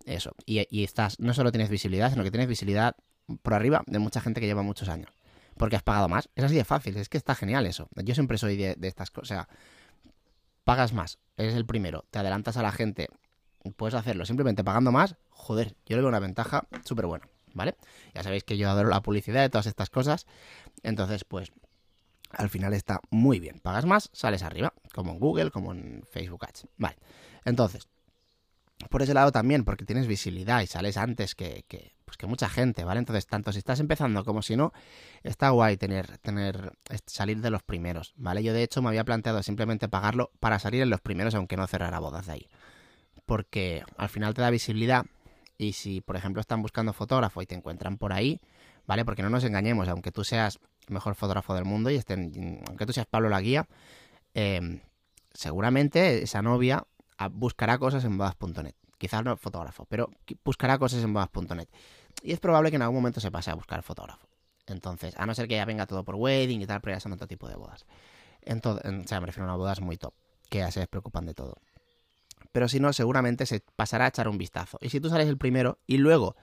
Eso. 0.05 0.35
Y, 0.45 0.67
y 0.69 0.83
estás. 0.83 1.19
No 1.19 1.33
solo 1.33 1.51
tienes 1.51 1.69
visibilidad, 1.69 2.11
sino 2.11 2.23
que 2.23 2.29
tienes 2.29 2.47
visibilidad 2.47 2.95
por 3.41 3.55
arriba 3.55 3.83
de 3.87 3.97
mucha 3.97 4.21
gente 4.21 4.39
que 4.39 4.45
lleva 4.45 4.61
muchos 4.61 4.89
años. 4.89 5.09
Porque 5.57 5.75
has 5.75 5.81
pagado 5.81 6.07
más. 6.07 6.29
Es 6.35 6.43
así 6.43 6.55
de 6.55 6.63
fácil. 6.63 6.95
Es 6.97 7.09
que 7.09 7.17
está 7.17 7.33
genial 7.33 7.65
eso. 7.65 7.89
Yo 7.95 8.13
siempre 8.13 8.37
soy 8.37 8.55
de, 8.55 8.75
de 8.75 8.87
estas 8.87 9.09
cosas. 9.09 9.23
O 9.23 9.33
sea 9.33 9.49
pagas 10.67 10.91
más, 10.91 11.17
eres 11.37 11.55
el 11.55 11.65
primero, 11.65 12.03
te 12.11 12.19
adelantas 12.19 12.57
a 12.57 12.61
la 12.61 12.73
gente, 12.73 13.07
puedes 13.77 13.93
hacerlo 13.93 14.25
simplemente 14.25 14.65
pagando 14.65 14.91
más, 14.91 15.15
joder, 15.29 15.77
yo 15.85 15.95
le 15.95 16.01
veo 16.01 16.09
una 16.09 16.19
ventaja 16.19 16.67
súper 16.83 17.05
buena, 17.05 17.29
¿vale? 17.53 17.77
Ya 18.13 18.21
sabéis 18.21 18.43
que 18.43 18.57
yo 18.57 18.69
adoro 18.69 18.89
la 18.89 19.01
publicidad 19.01 19.41
de 19.41 19.49
todas 19.49 19.65
estas 19.65 19.89
cosas, 19.89 20.27
entonces 20.83 21.23
pues 21.23 21.53
al 22.31 22.49
final 22.49 22.73
está 22.73 22.99
muy 23.11 23.39
bien, 23.39 23.61
pagas 23.61 23.85
más, 23.85 24.09
sales 24.11 24.43
arriba, 24.43 24.73
como 24.93 25.13
en 25.13 25.19
Google, 25.19 25.51
como 25.51 25.71
en 25.71 26.03
Facebook 26.11 26.43
Ads, 26.43 26.67
vale, 26.75 26.97
entonces, 27.45 27.87
por 28.89 29.01
ese 29.01 29.13
lado 29.13 29.31
también, 29.31 29.63
porque 29.63 29.85
tienes 29.85 30.05
visibilidad 30.05 30.59
y 30.59 30.67
sales 30.67 30.97
antes 30.97 31.33
que, 31.33 31.63
que, 31.69 31.95
pues 32.07 32.15
que 32.15 32.25
mucha 32.25 32.47
gente, 32.47 32.85
¿vale? 32.85 32.99
Entonces, 32.99 33.27
tanto 33.27 33.51
si 33.51 33.57
estás 33.57 33.81
empezando 33.81 34.23
como 34.23 34.41
si 34.41 34.55
no, 34.55 34.71
está 35.23 35.49
guay 35.49 35.75
tener, 35.75 36.17
tener, 36.19 36.71
salir 37.05 37.41
de 37.41 37.49
los 37.49 37.63
primeros, 37.63 38.13
¿vale? 38.15 38.41
Yo 38.43 38.53
de 38.53 38.63
hecho 38.63 38.81
me 38.81 38.87
había 38.87 39.03
planteado 39.03 39.43
simplemente 39.43 39.89
pagarlo 39.89 40.31
para 40.39 40.57
salir 40.57 40.81
en 40.81 40.89
los 40.89 41.01
primeros, 41.01 41.35
aunque 41.35 41.57
no 41.57 41.67
cerrara 41.67 41.99
bodas 41.99 42.27
de 42.27 42.31
ahí. 42.31 42.47
Porque 43.25 43.83
al 43.97 44.07
final 44.07 44.33
te 44.33 44.41
da 44.41 44.49
visibilidad 44.49 45.05
y 45.57 45.73
si, 45.73 45.99
por 45.99 46.15
ejemplo, 46.15 46.39
están 46.39 46.61
buscando 46.61 46.93
fotógrafo 46.93 47.41
y 47.41 47.45
te 47.45 47.55
encuentran 47.55 47.97
por 47.97 48.13
ahí, 48.13 48.39
¿vale? 48.85 49.03
Porque 49.03 49.21
no 49.21 49.29
nos 49.29 49.43
engañemos, 49.43 49.89
aunque 49.89 50.13
tú 50.13 50.23
seas 50.23 50.59
el 50.87 50.93
mejor 50.93 51.15
fotógrafo 51.15 51.55
del 51.55 51.65
mundo 51.65 51.89
y 51.89 51.95
estén, 51.95 52.63
aunque 52.69 52.85
tú 52.85 52.93
seas 52.93 53.05
Pablo 53.05 53.27
la 53.27 53.41
guía, 53.41 53.67
eh, 54.33 54.79
seguramente 55.33 56.23
esa 56.23 56.41
novia 56.41 56.85
buscará 57.31 57.77
cosas 57.77 58.05
en 58.05 58.17
bodas.net. 58.17 58.75
Quizás 58.97 59.23
no 59.23 59.37
fotógrafo, 59.37 59.85
pero 59.85 60.09
buscará 60.43 60.77
cosas 60.77 61.03
en 61.03 61.13
bodas.net. 61.13 61.67
Y 62.23 62.31
es 62.31 62.39
probable 62.39 62.69
que 62.71 62.77
en 62.77 62.81
algún 62.81 62.97
momento 62.97 63.19
se 63.19 63.31
pase 63.31 63.51
a 63.51 63.55
buscar 63.55 63.83
fotógrafo. 63.83 64.27
Entonces, 64.65 65.15
a 65.17 65.25
no 65.25 65.33
ser 65.35 65.47
que 65.47 65.55
ya 65.55 65.65
venga 65.65 65.85
todo 65.85 66.03
por 66.03 66.15
wedding 66.15 66.61
y 66.61 66.65
tal, 66.65 66.81
pero 66.81 66.95
ya 66.95 66.99
son 66.99 67.13
otro 67.13 67.27
tipo 67.27 67.47
de 67.47 67.55
bodas. 67.55 67.85
Entonces, 68.41 68.85
o 68.85 69.07
sea, 69.07 69.19
me 69.19 69.27
refiero 69.27 69.45
a 69.45 69.53
una 69.53 69.57
bodas 69.57 69.81
muy 69.81 69.97
top, 69.97 70.13
que 70.49 70.59
ya 70.59 70.71
se 70.71 70.79
despreocupan 70.79 71.25
de 71.25 71.33
todo. 71.33 71.57
Pero 72.51 72.67
si 72.67 72.79
no, 72.79 72.91
seguramente 72.91 73.45
se 73.45 73.63
pasará 73.75 74.05
a 74.05 74.07
echar 74.09 74.27
un 74.27 74.37
vistazo. 74.37 74.77
Y 74.81 74.89
si 74.89 74.99
tú 74.99 75.09
sales 75.09 75.27
el 75.27 75.37
primero 75.37 75.79
y 75.85 75.97
luego 75.97 76.35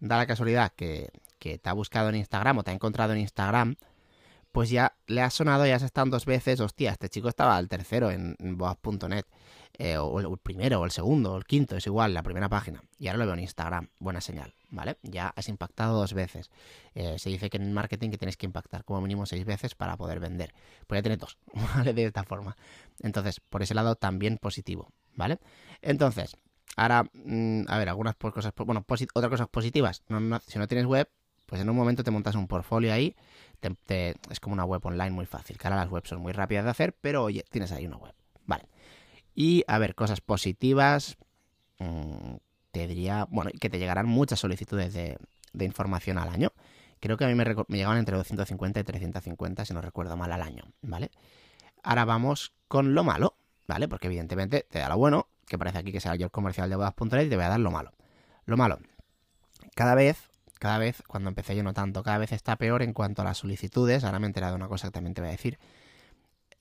da 0.00 0.18
la 0.18 0.26
casualidad 0.26 0.72
que, 0.74 1.10
que 1.38 1.58
te 1.58 1.68
ha 1.70 1.72
buscado 1.72 2.08
en 2.08 2.16
Instagram 2.16 2.58
o 2.58 2.62
te 2.62 2.70
ha 2.70 2.74
encontrado 2.74 3.12
en 3.12 3.20
Instagram, 3.20 3.76
pues 4.52 4.68
ya 4.70 4.94
le 5.06 5.22
has 5.22 5.34
sonado, 5.34 5.66
ya 5.66 5.76
has 5.76 5.82
estado 5.82 6.10
dos 6.10 6.26
veces, 6.26 6.60
hostia, 6.60 6.92
este 6.92 7.08
chico 7.08 7.28
estaba 7.28 7.56
al 7.56 7.68
tercero 7.68 8.10
en, 8.10 8.36
boas.net, 8.38 9.24
eh, 9.78 9.96
o 9.96 10.20
el, 10.20 10.38
primero, 10.38 10.80
o 10.80 10.84
el 10.84 10.90
segundo, 10.90 11.32
o 11.32 11.36
el 11.36 11.44
quinto, 11.44 11.76
es 11.76 11.86
igual, 11.86 12.12
la 12.14 12.22
primera 12.22 12.48
página, 12.48 12.82
y 12.98 13.08
ahora 13.08 13.18
lo 13.18 13.26
veo 13.26 13.34
en 13.34 13.40
Instagram, 13.40 13.88
buena 13.98 14.20
señal, 14.20 14.54
¿vale? 14.70 14.98
Ya 15.02 15.28
has 15.28 15.48
impactado 15.48 15.98
dos 15.98 16.12
veces. 16.12 16.50
Eh, 16.94 17.18
se 17.18 17.30
dice 17.30 17.48
que 17.48 17.56
en 17.56 17.72
marketing 17.72 18.10
que 18.10 18.18
tienes 18.18 18.36
que 18.36 18.46
impactar 18.46 18.84
como 18.84 19.00
mínimo 19.00 19.24
seis 19.26 19.44
veces 19.44 19.74
para 19.74 19.96
poder 19.96 20.20
vender, 20.20 20.54
pues 20.86 20.98
ya 20.98 21.02
tienes 21.02 21.18
dos, 21.18 21.38
¿vale? 21.74 21.94
De 21.94 22.04
esta 22.04 22.24
forma. 22.24 22.56
Entonces, 23.00 23.40
por 23.40 23.62
ese 23.62 23.74
lado 23.74 23.96
también 23.96 24.38
positivo, 24.38 24.92
¿vale? 25.14 25.38
Entonces, 25.80 26.36
ahora, 26.76 27.04
mm, 27.14 27.64
a 27.68 27.78
ver, 27.78 27.88
algunas 27.88 28.14
cosas, 28.16 28.52
bueno, 28.56 28.84
otras 28.86 29.30
cosas 29.30 29.48
positivas, 29.48 30.02
si 30.46 30.58
no 30.58 30.68
tienes 30.68 30.86
web, 30.86 31.08
pues 31.46 31.60
en 31.60 31.68
un 31.68 31.76
momento 31.76 32.04
te 32.04 32.10
montas 32.10 32.34
un 32.34 32.46
portfolio 32.48 32.92
ahí, 32.92 33.14
es 34.30 34.40
como 34.40 34.54
una 34.54 34.64
web 34.64 34.84
online 34.84 35.10
muy 35.10 35.26
fácil, 35.26 35.58
que 35.58 35.66
ahora 35.66 35.76
las 35.76 35.90
webs 35.90 36.08
son 36.08 36.20
muy 36.20 36.32
rápidas 36.32 36.64
de 36.64 36.70
hacer, 36.70 36.96
pero 37.00 37.24
oye, 37.24 37.44
tienes 37.50 37.72
ahí 37.72 37.86
una 37.86 37.96
web. 37.96 38.14
Y 39.34 39.64
a 39.66 39.78
ver, 39.78 39.94
cosas 39.94 40.20
positivas, 40.20 41.16
mm, 41.78 42.34
te 42.70 42.86
diría, 42.86 43.26
bueno, 43.30 43.50
que 43.60 43.70
te 43.70 43.78
llegarán 43.78 44.06
muchas 44.06 44.40
solicitudes 44.40 44.92
de, 44.94 45.18
información 45.58 46.18
al 46.18 46.28
año. 46.28 46.52
Creo 47.00 47.16
que 47.16 47.24
a 47.24 47.28
mí 47.28 47.34
me, 47.34 47.44
me, 47.44 47.76
llegaban 47.76 47.98
entre 47.98 48.16
250 48.16 48.80
y 48.80 48.84
350, 48.84 49.64
si 49.64 49.74
no 49.74 49.80
recuerdo 49.80 50.16
mal, 50.16 50.32
al 50.32 50.42
año, 50.42 50.64
¿vale? 50.82 51.10
Ahora 51.82 52.04
vamos 52.04 52.52
con 52.68 52.94
lo 52.94 53.04
malo, 53.04 53.34
¿vale? 53.66 53.88
Porque 53.88 54.06
evidentemente 54.06 54.66
te 54.70 54.78
da 54.78 54.88
lo 54.88 54.98
bueno, 54.98 55.26
que 55.46 55.58
parece 55.58 55.78
aquí 55.78 55.92
que 55.92 56.00
sea 56.00 56.14
yo 56.14 56.26
el 56.26 56.30
comercial 56.30 56.70
de 56.70 56.76
bodas.net 56.76 57.26
y 57.26 57.28
te 57.28 57.36
voy 57.36 57.44
a 57.44 57.48
dar 57.48 57.60
lo 57.60 57.70
malo. 57.70 57.92
Lo 58.46 58.56
malo, 58.56 58.78
cada 59.74 59.94
vez 59.94 60.32
cada 60.62 60.78
vez, 60.78 61.02
cuando 61.08 61.28
empecé 61.28 61.56
yo 61.56 61.64
no 61.64 61.74
tanto, 61.74 62.04
cada 62.04 62.18
vez 62.18 62.30
está 62.30 62.54
peor 62.54 62.82
en 62.82 62.92
cuanto 62.92 63.22
a 63.22 63.24
las 63.24 63.38
solicitudes. 63.38 64.04
Ahora 64.04 64.20
me 64.20 64.26
he 64.26 64.28
enterado 64.28 64.52
de 64.52 64.58
una 64.58 64.68
cosa 64.68 64.86
que 64.86 64.92
también 64.92 65.12
te 65.12 65.20
voy 65.20 65.30
a 65.30 65.32
decir. 65.32 65.58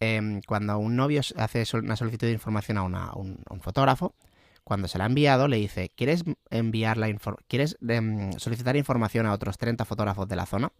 Em, 0.01 0.41
cuando 0.41 0.77
un 0.79 0.95
novio 0.95 1.21
hace 1.37 1.63
una 1.77 1.95
solicitud 1.95 2.27
de 2.27 2.33
información 2.33 2.77
a, 2.77 2.83
un, 3.13 3.37
fotógrafo, 3.61 4.15
cuando 4.63 4.87
se 4.87 4.97
la 4.97 5.05
ha 5.05 5.07
enviado, 5.07 5.47
le 5.47 5.57
dice, 5.57 5.91
¿quieres 5.95 6.23
enviar 6.49 6.97
la 6.97 7.07
¿quieres 7.47 7.77
em, 7.87 8.33
solicitar 8.33 8.75
información 8.75 9.25
a 9.27 9.33
otros 9.33 9.57
30 9.57 9.85
fotógrafos 9.85 10.27
de 10.27 10.35
la 10.35 10.45
zona? 10.45 10.73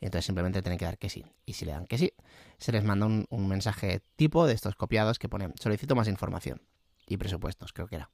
Entonces 0.00 0.24
simplemente 0.24 0.62
tienen 0.62 0.78
que 0.78 0.84
dar 0.84 0.98
que 0.98 1.10
sí. 1.10 1.26
Y 1.44 1.54
si 1.54 1.64
le 1.66 1.72
dan 1.72 1.86
que 1.86 1.98
sí, 1.98 2.12
se 2.58 2.72
les 2.72 2.84
manda 2.84 3.06
un, 3.06 3.48
mensaje 3.48 4.00
tipo 4.16 4.46
de 4.46 4.54
estos 4.54 4.76
copiados 4.76 5.18
que 5.18 5.28
pone, 5.28 5.52
solicito 5.60 5.94
más 5.94 6.08
información 6.08 6.62
y 7.06 7.16
presupuestos, 7.16 7.72
creo 7.72 7.88
que 7.88 7.96
era, 7.96 8.10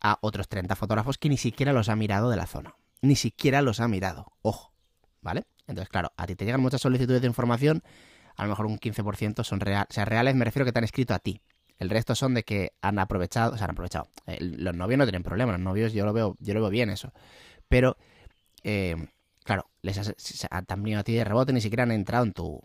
a 0.00 0.18
otros 0.20 0.48
30 0.48 0.76
fotógrafos 0.76 1.16
que 1.16 1.28
ni 1.28 1.38
siquiera 1.38 1.72
los 1.72 1.88
ha 1.88 1.96
mirado 1.96 2.28
de 2.28 2.36
la 2.36 2.46
zona 2.46 2.74
ni 3.00 3.16
siquiera 3.16 3.62
los 3.62 3.80
ha 3.80 3.88
mirado. 3.88 4.32
Ojo, 4.42 4.72
¿vale? 5.20 5.46
Entonces, 5.66 5.88
claro, 5.88 6.12
a 6.16 6.26
ti 6.26 6.34
te 6.34 6.44
llegan 6.44 6.60
muchas 6.60 6.80
solicitudes 6.80 7.20
de 7.20 7.26
información, 7.26 7.82
a 8.38 8.44
lo 8.44 8.50
mejor 8.50 8.66
un 8.66 8.78
15% 8.78 9.44
son 9.44 9.60
reales, 9.60 9.88
o 9.90 9.92
sea, 9.92 10.04
reales 10.04 10.34
me 10.36 10.44
refiero 10.44 10.64
que 10.64 10.72
te 10.72 10.78
han 10.78 10.84
escrito 10.84 11.12
a 11.12 11.18
ti. 11.18 11.42
El 11.78 11.90
resto 11.90 12.14
son 12.14 12.34
de 12.34 12.44
que 12.44 12.72
han 12.80 12.98
aprovechado, 12.98 13.52
o 13.52 13.56
sea, 13.56 13.64
han 13.64 13.72
aprovechado. 13.72 14.08
los 14.40 14.74
novios 14.74 14.98
no 14.98 15.04
tienen 15.04 15.22
problema, 15.22 15.52
los 15.52 15.60
novios 15.60 15.92
yo 15.92 16.04
lo 16.06 16.12
veo, 16.12 16.36
yo 16.40 16.54
lo 16.54 16.60
veo 16.60 16.70
bien 16.70 16.88
eso. 16.88 17.12
Pero, 17.68 17.96
eh, 18.62 18.96
claro, 19.44 19.68
les 19.82 19.98
han 20.50 20.66
también 20.66 20.98
a 20.98 21.04
ti 21.04 21.14
de 21.14 21.24
rebote, 21.24 21.52
ni 21.52 21.60
siquiera 21.60 21.82
han 21.82 21.92
entrado 21.92 22.24
en 22.24 22.32
tu, 22.32 22.60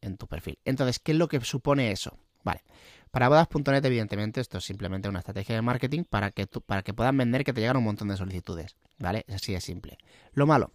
en 0.00 0.16
tu 0.16 0.26
perfil. 0.28 0.58
Entonces, 0.64 0.98
¿qué 1.00 1.12
es 1.12 1.18
lo 1.18 1.28
que 1.28 1.40
supone 1.40 1.92
eso? 1.92 2.16
Vale. 2.44 2.62
Para 3.10 3.28
bodas.net, 3.28 3.84
evidentemente, 3.84 4.40
esto 4.40 4.58
es 4.58 4.64
simplemente 4.64 5.08
una 5.08 5.18
estrategia 5.18 5.54
de 5.56 5.62
marketing 5.62 6.04
para 6.04 6.30
que, 6.30 6.46
para 6.46 6.82
que 6.82 6.94
puedan 6.94 7.16
vender 7.16 7.42
que 7.42 7.52
te 7.52 7.60
llegan 7.60 7.78
un 7.78 7.84
montón 7.84 8.08
de 8.08 8.16
solicitudes. 8.16 8.76
¿Vale? 8.98 9.24
Es 9.26 9.36
así 9.36 9.52
de 9.52 9.60
simple. 9.60 9.98
Lo 10.32 10.46
malo, 10.46 10.72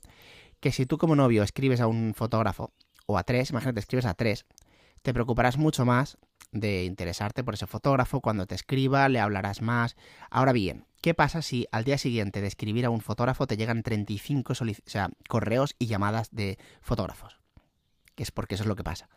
que 0.59 0.71
si 0.71 0.85
tú 0.85 0.97
como 0.97 1.15
novio 1.15 1.43
escribes 1.43 1.79
a 1.81 1.87
un 1.87 2.13
fotógrafo, 2.13 2.73
o 3.05 3.17
a 3.17 3.23
tres, 3.23 3.51
imagínate, 3.51 3.79
escribes 3.79 4.05
a 4.05 4.13
tres, 4.13 4.45
te 5.01 5.13
preocuparás 5.13 5.57
mucho 5.57 5.85
más 5.85 6.17
de 6.51 6.85
interesarte 6.85 7.43
por 7.43 7.55
ese 7.55 7.67
fotógrafo, 7.67 8.21
cuando 8.21 8.45
te 8.45 8.55
escriba, 8.55 9.09
le 9.09 9.19
hablarás 9.19 9.61
más. 9.61 9.95
Ahora 10.29 10.53
bien, 10.53 10.85
¿qué 11.01 11.13
pasa 11.13 11.41
si 11.41 11.67
al 11.71 11.83
día 11.83 11.97
siguiente 11.97 12.41
de 12.41 12.47
escribir 12.47 12.85
a 12.85 12.89
un 12.89 13.01
fotógrafo 13.01 13.47
te 13.47 13.57
llegan 13.57 13.83
35 13.83 14.53
o 14.53 14.55
sea, 14.85 15.09
correos 15.27 15.75
y 15.79 15.87
llamadas 15.87 16.29
de 16.31 16.57
fotógrafos? 16.81 17.39
Que 18.15 18.23
es 18.23 18.31
porque 18.31 18.55
eso 18.55 18.63
es 18.63 18.67
lo 18.67 18.75
que 18.75 18.83
pasa. 18.83 19.09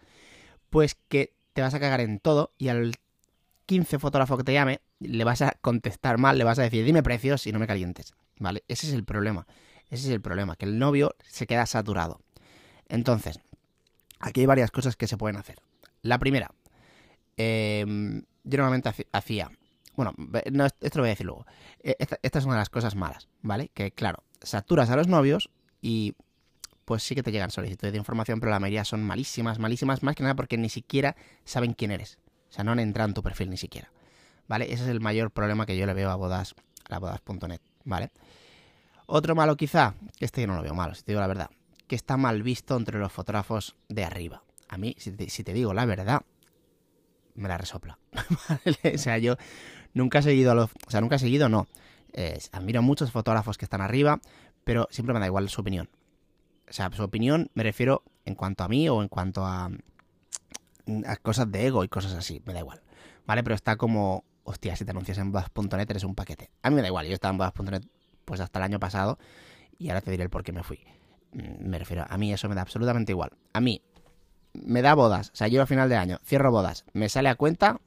Pues 0.70 0.96
que 1.08 1.34
te 1.52 1.62
vas 1.62 1.74
a 1.74 1.80
cagar 1.80 2.00
en 2.00 2.18
todo 2.18 2.52
y 2.58 2.68
al 2.68 2.94
15 3.66 3.98
fotógrafo 3.98 4.38
que 4.38 4.44
te 4.44 4.52
llame, 4.52 4.80
le 4.98 5.24
vas 5.24 5.42
a 5.42 5.56
contestar 5.60 6.18
mal, 6.18 6.38
le 6.38 6.44
vas 6.44 6.58
a 6.58 6.62
decir, 6.62 6.84
dime 6.84 7.02
precios 7.02 7.46
y 7.46 7.52
no 7.52 7.58
me 7.58 7.66
calientes. 7.66 8.14
¿Vale? 8.38 8.64
Ese 8.68 8.86
es 8.86 8.92
el 8.94 9.04
problema. 9.04 9.46
Ese 9.88 10.08
es 10.08 10.12
el 10.12 10.20
problema, 10.20 10.56
que 10.56 10.64
el 10.64 10.78
novio 10.78 11.14
se 11.28 11.46
queda 11.46 11.64
saturado. 11.66 12.20
Entonces, 12.88 13.40
aquí 14.20 14.40
hay 14.40 14.46
varias 14.46 14.70
cosas 14.70 14.96
que 14.96 15.06
se 15.06 15.16
pueden 15.16 15.36
hacer. 15.36 15.58
La 16.02 16.18
primera, 16.18 16.50
em, 17.36 18.22
yo 18.44 18.58
normalmente 18.58 19.06
hacía, 19.12 19.50
bueno, 19.96 20.14
esto 20.80 20.98
lo 20.98 21.02
voy 21.02 21.08
a 21.08 21.12
decir 21.12 21.26
luego. 21.26 21.46
E, 21.82 21.96
esta, 21.98 22.38
es 22.38 22.44
una 22.44 22.54
de 22.54 22.60
las 22.60 22.70
cosas 22.70 22.94
malas, 22.94 23.28
¿vale? 23.42 23.70
Que 23.74 23.92
claro, 23.92 24.22
saturas 24.42 24.90
a 24.90 24.96
los 24.96 25.08
novios 25.08 25.50
y 25.80 26.14
pues 26.84 27.02
sí 27.02 27.14
que 27.14 27.22
te 27.22 27.32
llegan 27.32 27.50
solicitudes 27.50 27.92
de 27.92 27.98
información, 27.98 28.38
pero 28.38 28.50
la 28.50 28.60
mayoría 28.60 28.84
son 28.84 29.02
malísimas, 29.02 29.58
malísimas, 29.58 30.02
más 30.02 30.14
que 30.14 30.22
nada 30.22 30.36
porque 30.36 30.56
ni 30.56 30.68
siquiera 30.68 31.16
saben 31.44 31.72
quién 31.72 31.90
eres. 31.90 32.18
O 32.48 32.52
sea, 32.52 32.62
no 32.62 32.72
han 32.72 32.78
entrado 32.78 33.08
en 33.08 33.14
tu 33.14 33.22
perfil 33.22 33.50
ni 33.50 33.56
siquiera. 33.56 33.90
¿Vale? 34.46 34.72
Ese 34.72 34.84
es 34.84 34.88
el 34.88 35.00
mayor 35.00 35.32
problema 35.32 35.66
que 35.66 35.76
yo 35.76 35.86
le 35.86 35.94
veo 35.94 36.08
a 36.10 36.14
bodas, 36.14 36.54
a 36.88 37.00
bodas.net, 37.00 37.60
¿vale? 37.84 38.12
Otro 39.06 39.34
malo 39.34 39.56
quizá, 39.56 39.94
este 40.20 40.42
yo 40.42 40.46
no 40.46 40.56
lo 40.56 40.62
veo 40.62 40.74
malo, 40.74 40.94
si 40.94 41.02
te 41.02 41.12
digo 41.12 41.20
la 41.20 41.26
verdad, 41.26 41.50
que 41.86 41.96
está 41.96 42.16
mal 42.16 42.42
visto 42.42 42.76
entre 42.76 42.98
los 42.98 43.12
fotógrafos 43.12 43.76
de 43.88 44.04
arriba. 44.04 44.42
A 44.68 44.78
mí, 44.78 44.96
si 44.98 45.12
te, 45.44 45.52
digo 45.52 45.72
la 45.72 45.84
verdad, 45.84 46.22
me 47.34 47.48
la 47.48 47.58
resopla. 47.58 47.98
o 48.94 48.98
sea, 48.98 49.18
yo 49.18 49.36
nunca 49.94 50.18
he 50.18 50.22
seguido 50.22 50.52
a 50.52 50.54
los... 50.54 50.70
O 50.86 50.90
sea, 50.90 51.00
nunca 51.00 51.16
he 51.16 51.20
seguido, 51.20 51.48
no. 51.48 51.68
admiro 52.52 52.80
a 52.80 52.82
muchos 52.82 53.12
fotógrafos 53.12 53.58
que 53.58 53.64
están 53.64 53.80
arriba, 53.80 54.20
pero 54.64 54.88
siempre 54.90 55.14
me 55.14 55.20
da 55.20 55.26
igual 55.26 55.48
su 55.48 55.60
opinión. 55.60 55.88
O 56.68 56.72
sea, 56.72 56.90
su 56.92 57.02
opinión 57.02 57.50
me 57.54 57.62
refiero 57.62 58.02
en 58.24 58.34
cuanto 58.34 58.64
a 58.64 58.68
mí 58.68 58.88
o 58.88 59.02
en 59.02 59.08
cuanto 59.08 59.44
a, 59.46 59.70
a 61.06 61.16
cosas 61.16 61.50
de 61.50 61.66
ego 61.66 61.84
y 61.84 61.88
cosas 61.88 62.14
así, 62.14 62.42
me 62.44 62.52
da 62.52 62.60
igual. 62.60 62.82
¿Vale? 63.26 63.44
Pero 63.44 63.54
está 63.54 63.76
como, 63.76 64.24
hostia, 64.42 64.74
si 64.74 64.84
te 64.84 64.90
anuncias 64.90 65.18
en 65.18 65.30
bodas.net 65.30 65.88
eres 65.88 66.02
un 66.02 66.16
paquete. 66.16 66.50
A 66.62 66.70
mí 66.70 66.76
me 66.76 66.82
da 66.82 66.88
igual, 66.88 67.06
yo 67.06 67.14
estaba 67.14 67.30
en 67.32 67.38
bodas.net 67.38 67.82
pues 68.24 68.40
hasta 68.40 68.58
el 68.58 68.64
año 68.64 68.80
pasado 68.80 69.18
y 69.78 69.88
ahora 69.88 70.00
te 70.00 70.10
diré 70.10 70.24
el 70.24 70.30
por 70.30 70.42
qué 70.42 70.52
me 70.52 70.64
fui. 70.64 70.80
Mm, 71.36 71.68
me 71.68 71.78
refiero, 71.78 72.04
a 72.08 72.18
mí 72.18 72.32
eso 72.32 72.48
me 72.48 72.54
da 72.54 72.62
absolutamente 72.62 73.12
igual. 73.12 73.30
A 73.52 73.60
mí 73.60 73.82
me 74.54 74.80
da 74.80 74.94
bodas, 74.94 75.30
o 75.32 75.36
sea, 75.36 75.48
yo 75.48 75.60
a 75.62 75.66
final 75.66 75.88
de 75.88 75.96
año 75.96 76.18
cierro 76.24 76.50
bodas, 76.50 76.86
me 76.94 77.10
sale 77.10 77.28
a 77.28 77.34
cuenta, 77.34 77.80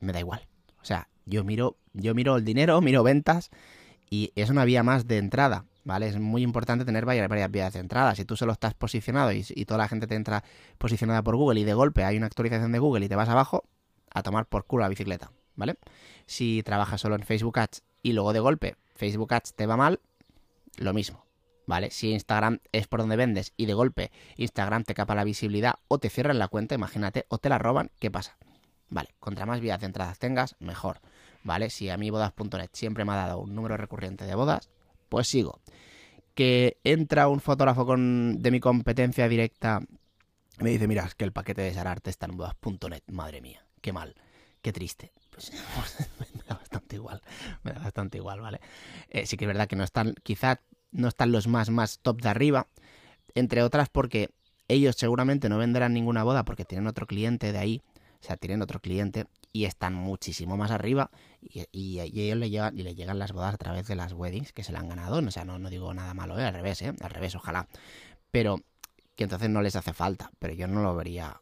me 0.00 0.12
da 0.12 0.20
igual. 0.20 0.48
O 0.80 0.84
sea, 0.84 1.08
yo 1.26 1.44
miro, 1.44 1.76
yo 1.92 2.14
miro 2.14 2.36
el 2.36 2.44
dinero, 2.44 2.80
miro 2.80 3.02
ventas 3.02 3.50
y 4.08 4.32
es 4.34 4.48
una 4.48 4.64
vía 4.64 4.82
más 4.82 5.06
de 5.06 5.18
entrada. 5.18 5.66
¿vale? 5.84 6.08
Es 6.08 6.18
muy 6.18 6.42
importante 6.42 6.84
tener 6.84 7.04
varias, 7.04 7.28
varias 7.28 7.50
vías 7.50 7.72
de 7.74 7.80
entrada. 7.80 8.14
Si 8.14 8.24
tú 8.24 8.36
solo 8.36 8.52
estás 8.52 8.74
posicionado 8.74 9.30
y, 9.32 9.42
toda 9.66 9.78
la 9.78 9.88
gente 9.88 10.06
te 10.06 10.14
entra 10.14 10.42
posicionada 10.78 11.22
por 11.22 11.36
Google 11.36 11.60
y 11.60 11.64
de 11.64 11.74
golpe 11.74 12.04
hay 12.04 12.16
una 12.16 12.26
actualización 12.26 12.72
de 12.72 12.78
Google 12.78 13.04
y 13.04 13.08
te 13.08 13.16
vas 13.16 13.28
abajo, 13.28 13.64
a 14.10 14.22
tomar 14.22 14.46
por 14.46 14.64
culo 14.64 14.82
la 14.82 14.88
bicicleta, 14.88 15.30
¿vale? 15.56 15.76
Si 16.26 16.62
trabajas 16.62 17.00
solo 17.00 17.16
en 17.16 17.22
Facebook 17.22 17.58
Ads 17.58 17.82
y 18.02 18.12
luego 18.12 18.32
de 18.32 18.40
golpe 18.40 18.76
Facebook 18.94 19.34
Ads 19.34 19.54
te 19.54 19.66
va 19.66 19.76
mal, 19.76 20.00
lo 20.76 20.92
mismo, 20.92 21.23
¿vale? 21.66 21.90
Si 21.90 22.10
Instagram 22.10 22.60
es 22.72 22.86
por 22.86 23.00
donde 23.00 23.16
vendes 23.16 23.52
y 23.56 23.66
de 23.66 23.74
golpe 23.74 24.10
Instagram 24.36 24.84
te 24.84 24.94
capa 24.94 25.14
la 25.14 25.24
visibilidad 25.24 25.74
o 25.88 25.98
te 25.98 26.10
cierran 26.10 26.38
la 26.38 26.48
cuenta, 26.48 26.74
imagínate, 26.74 27.26
o 27.28 27.38
te 27.38 27.48
la 27.48 27.58
roban, 27.58 27.90
¿qué 27.98 28.10
pasa? 28.10 28.36
Vale, 28.90 29.10
contra 29.18 29.46
más 29.46 29.60
vías 29.60 29.80
de 29.80 29.86
entradas 29.86 30.18
tengas, 30.18 30.56
mejor, 30.58 31.00
¿vale? 31.42 31.70
Si 31.70 31.90
a 31.90 31.96
mí 31.96 32.10
bodas.net 32.10 32.70
siempre 32.72 33.04
me 33.04 33.12
ha 33.12 33.16
dado 33.16 33.40
un 33.40 33.54
número 33.54 33.76
recurrente 33.76 34.24
de 34.24 34.34
bodas, 34.34 34.70
pues 35.08 35.28
sigo. 35.28 35.60
Que 36.34 36.78
entra 36.84 37.28
un 37.28 37.40
fotógrafo 37.40 37.86
con, 37.86 38.42
de 38.42 38.50
mi 38.50 38.60
competencia 38.60 39.28
directa 39.28 39.80
me 40.58 40.70
dice, 40.70 40.86
mira, 40.86 41.04
es 41.04 41.14
que 41.14 41.24
el 41.24 41.32
paquete 41.32 41.62
de 41.62 41.74
Sararte 41.74 42.10
está 42.10 42.26
en 42.26 42.36
bodas.net. 42.36 43.02
Madre 43.08 43.40
mía, 43.40 43.66
qué 43.80 43.92
mal, 43.92 44.14
qué 44.62 44.72
triste. 44.72 45.12
Pues 45.30 45.52
me 46.34 46.42
da 46.48 46.54
bastante 46.54 46.96
igual, 46.96 47.22
me 47.62 47.72
da 47.72 47.80
bastante 47.80 48.18
igual, 48.18 48.40
¿vale? 48.40 48.60
Eh, 49.08 49.26
sí 49.26 49.36
que 49.36 49.44
es 49.44 49.48
verdad 49.48 49.66
que 49.66 49.76
no 49.76 49.84
están, 49.84 50.14
quizá 50.22 50.60
no 50.94 51.08
están 51.08 51.32
los 51.32 51.46
más, 51.46 51.68
más 51.68 51.98
top 51.98 52.22
de 52.22 52.28
arriba, 52.30 52.68
entre 53.34 53.62
otras 53.62 53.90
porque 53.90 54.30
ellos 54.68 54.96
seguramente 54.96 55.48
no 55.48 55.58
venderán 55.58 55.92
ninguna 55.92 56.24
boda 56.24 56.44
porque 56.44 56.64
tienen 56.64 56.86
otro 56.86 57.06
cliente 57.06 57.52
de 57.52 57.58
ahí, 57.58 57.82
o 58.22 58.26
sea, 58.26 58.36
tienen 58.38 58.62
otro 58.62 58.80
cliente 58.80 59.26
y 59.52 59.66
están 59.66 59.94
muchísimo 59.94 60.56
más 60.56 60.70
arriba 60.70 61.10
y, 61.42 62.00
ellos 62.00 62.38
le 62.38 62.48
llegan, 62.48 62.78
y 62.78 62.82
le 62.82 62.94
llegan 62.94 63.18
las 63.18 63.32
bodas 63.32 63.54
a 63.54 63.58
través 63.58 63.86
de 63.86 63.96
las 63.96 64.14
weddings 64.14 64.52
que 64.52 64.64
se 64.64 64.72
le 64.72 64.78
han 64.78 64.88
ganado. 64.88 65.18
O 65.18 65.30
sea, 65.30 65.44
no, 65.44 65.58
no 65.58 65.68
digo 65.68 65.92
nada 65.92 66.14
malo, 66.14 66.38
¿eh? 66.38 66.44
al 66.44 66.54
revés, 66.54 66.80
¿eh? 66.80 66.94
al 67.00 67.10
revés, 67.10 67.34
ojalá. 67.34 67.68
Pero 68.30 68.60
que 69.14 69.24
entonces 69.24 69.50
no 69.50 69.60
les 69.60 69.76
hace 69.76 69.92
falta, 69.92 70.30
pero 70.38 70.54
yo 70.54 70.66
no 70.66 70.82
lo 70.82 70.96
vería 70.96 71.40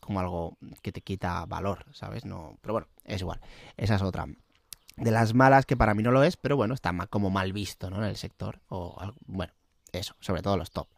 como 0.00 0.20
algo 0.20 0.56
que 0.82 0.92
te 0.92 1.00
quita 1.00 1.44
valor, 1.46 1.86
¿sabes? 1.92 2.24
No, 2.24 2.58
pero 2.60 2.74
bueno, 2.74 2.88
es 3.04 3.20
igual. 3.20 3.40
Esa 3.76 3.96
es 3.96 4.02
otra. 4.02 4.26
De 4.96 5.10
las 5.10 5.34
malas, 5.34 5.66
que 5.66 5.76
para 5.76 5.94
mí 5.94 6.02
no 6.02 6.10
lo 6.10 6.22
es, 6.22 6.36
pero 6.36 6.56
bueno, 6.56 6.74
está 6.74 6.92
como 7.08 7.30
mal 7.30 7.52
visto, 7.52 7.90
¿no? 7.90 7.96
En 7.98 8.04
el 8.04 8.16
sector. 8.16 8.60
O 8.68 8.96
bueno, 9.26 9.52
eso, 9.92 10.14
sobre 10.20 10.42
todo 10.42 10.56
los 10.56 10.70
top. 10.70 10.88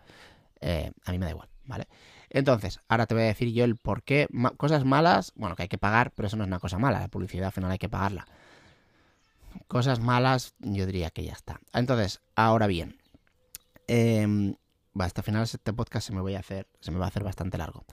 eh, 0.60 0.92
a 1.04 1.12
mí 1.12 1.18
me 1.18 1.26
da 1.26 1.32
igual, 1.32 1.48
¿vale? 1.64 1.86
Entonces, 2.30 2.80
ahora 2.88 3.06
te 3.06 3.14
voy 3.14 3.24
a 3.24 3.26
decir 3.26 3.52
yo 3.52 3.64
el 3.64 3.76
por 3.76 4.02
qué. 4.02 4.26
cosas 4.56 4.84
malas, 4.84 5.32
bueno, 5.36 5.56
que 5.56 5.62
hay 5.62 5.68
que 5.68 5.78
pagar, 5.78 6.10
pero 6.12 6.26
eso 6.26 6.36
no 6.36 6.44
es 6.44 6.48
una 6.48 6.58
cosa 6.58 6.78
mala. 6.78 7.00
La 7.00 7.08
publicidad 7.08 7.46
al 7.46 7.52
final 7.52 7.70
hay 7.70 7.78
que 7.78 7.88
pagarla. 7.88 8.26
Cosas 9.68 10.00
malas, 10.00 10.54
yo 10.58 10.86
diría 10.86 11.10
que 11.10 11.24
ya 11.24 11.32
está. 11.32 11.60
Entonces, 11.72 12.20
ahora 12.34 12.66
bien. 12.66 12.98
Eh, 13.86 14.56
hasta 14.98 15.22
final 15.22 15.42
este 15.42 15.72
podcast 15.72 16.06
se 16.06 16.12
me, 16.12 16.20
voy 16.20 16.34
a 16.34 16.40
hacer, 16.40 16.66
se 16.80 16.90
me 16.90 16.98
va 16.98 17.06
a 17.06 17.08
hacer 17.08 17.24
bastante 17.24 17.58
largo. 17.58 17.84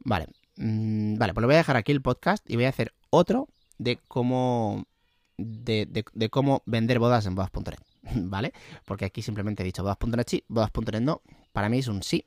Vale. 0.00 0.26
Mm, 0.56 1.16
vale, 1.16 1.34
pues 1.34 1.42
lo 1.42 1.48
voy 1.48 1.54
a 1.54 1.58
dejar 1.58 1.76
aquí 1.76 1.92
el 1.92 2.02
podcast 2.02 2.48
y 2.50 2.56
voy 2.56 2.64
a 2.64 2.70
hacer 2.70 2.94
otro 3.10 3.48
de 3.78 3.98
cómo. 4.08 4.84
De, 5.40 6.04
cómo 6.30 6.62
vender 6.66 6.98
bodas 6.98 7.26
en 7.26 7.34
bodas.net. 7.34 7.78
¿Vale? 8.14 8.52
Porque 8.84 9.04
aquí 9.04 9.22
simplemente 9.22 9.62
he 9.62 9.66
dicho 9.66 9.82
bodas.net 9.82 10.24
sí, 10.26 10.44
bodas.net 10.48 11.00
no. 11.00 11.22
Para 11.52 11.68
mí 11.68 11.78
es 11.78 11.88
un 11.88 12.02
sí. 12.02 12.26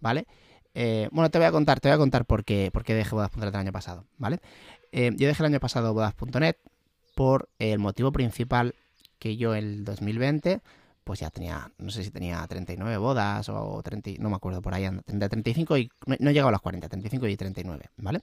¿Vale? 0.00 0.26
Eh, 0.74 1.08
bueno, 1.12 1.30
te 1.30 1.38
voy 1.38 1.46
a 1.46 1.52
contar, 1.52 1.80
te 1.80 1.88
voy 1.88 1.94
a 1.94 1.98
contar 1.98 2.24
por 2.24 2.44
qué, 2.44 2.70
por 2.72 2.84
qué 2.84 2.94
dejé 2.94 3.14
bodas.net 3.14 3.48
el 3.48 3.56
año 3.56 3.72
pasado, 3.72 4.06
¿vale? 4.16 4.40
Eh, 4.90 5.10
yo 5.16 5.26
dejé 5.26 5.42
el 5.42 5.48
año 5.48 5.60
pasado 5.60 5.92
bodas.net 5.92 6.56
por 7.14 7.50
el 7.58 7.78
motivo 7.78 8.10
principal 8.10 8.74
que 9.18 9.36
yo 9.36 9.54
el 9.54 9.84
2020 9.84 10.62
pues 11.04 11.20
ya 11.20 11.30
tenía, 11.30 11.70
no 11.78 11.90
sé 11.90 12.04
si 12.04 12.10
tenía 12.10 12.46
39 12.46 12.96
bodas 12.96 13.48
o 13.48 13.82
30, 13.82 14.12
no 14.20 14.30
me 14.30 14.36
acuerdo 14.36 14.62
por 14.62 14.74
ahí, 14.74 14.88
de 15.06 15.28
35 15.28 15.76
y 15.78 15.90
no, 16.06 16.16
no 16.18 16.30
he 16.30 16.32
llegado 16.32 16.48
a 16.48 16.52
las 16.52 16.60
40, 16.60 16.88
35 16.88 17.26
y 17.26 17.36
39, 17.36 17.90
¿vale? 17.96 18.20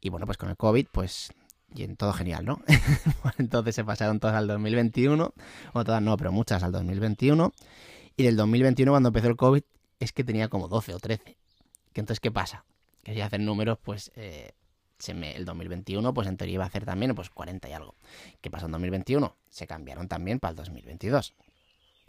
Y 0.00 0.10
bueno, 0.10 0.26
pues 0.26 0.36
con 0.36 0.50
el 0.50 0.56
COVID, 0.56 0.88
pues 0.92 1.32
y 1.74 1.82
en 1.82 1.96
todo 1.96 2.12
genial, 2.12 2.44
¿no? 2.44 2.62
Entonces 3.38 3.74
se 3.74 3.84
pasaron 3.84 4.20
todas 4.20 4.36
al 4.36 4.46
2021, 4.46 5.34
o 5.72 5.84
todas 5.84 6.02
no, 6.02 6.16
pero 6.16 6.32
muchas 6.32 6.62
al 6.62 6.72
2021. 6.72 7.52
Y 8.16 8.22
del 8.22 8.36
2021 8.36 8.92
cuando 8.92 9.08
empezó 9.08 9.28
el 9.28 9.36
COVID 9.36 9.62
es 9.98 10.12
que 10.12 10.24
tenía 10.24 10.48
como 10.48 10.68
12 10.68 10.94
o 10.94 10.98
13. 10.98 11.36
Que 11.92 12.00
entonces, 12.00 12.20
¿qué 12.20 12.30
pasa? 12.30 12.64
Que 13.02 13.14
si 13.14 13.20
hacen 13.20 13.44
números, 13.44 13.78
pues 13.82 14.12
eh, 14.14 14.52
el 15.06 15.44
2021, 15.44 16.14
pues 16.14 16.28
en 16.28 16.36
teoría 16.36 16.54
iba 16.54 16.64
a 16.64 16.68
hacer 16.68 16.84
también 16.84 17.14
pues 17.14 17.30
40 17.30 17.68
y 17.68 17.72
algo. 17.72 17.94
¿Qué 18.40 18.50
pasó 18.50 18.66
en 18.66 18.72
2021? 18.72 19.36
Se 19.50 19.66
cambiaron 19.66 20.08
también 20.08 20.38
para 20.38 20.50
el 20.50 20.56
2022. 20.56 21.34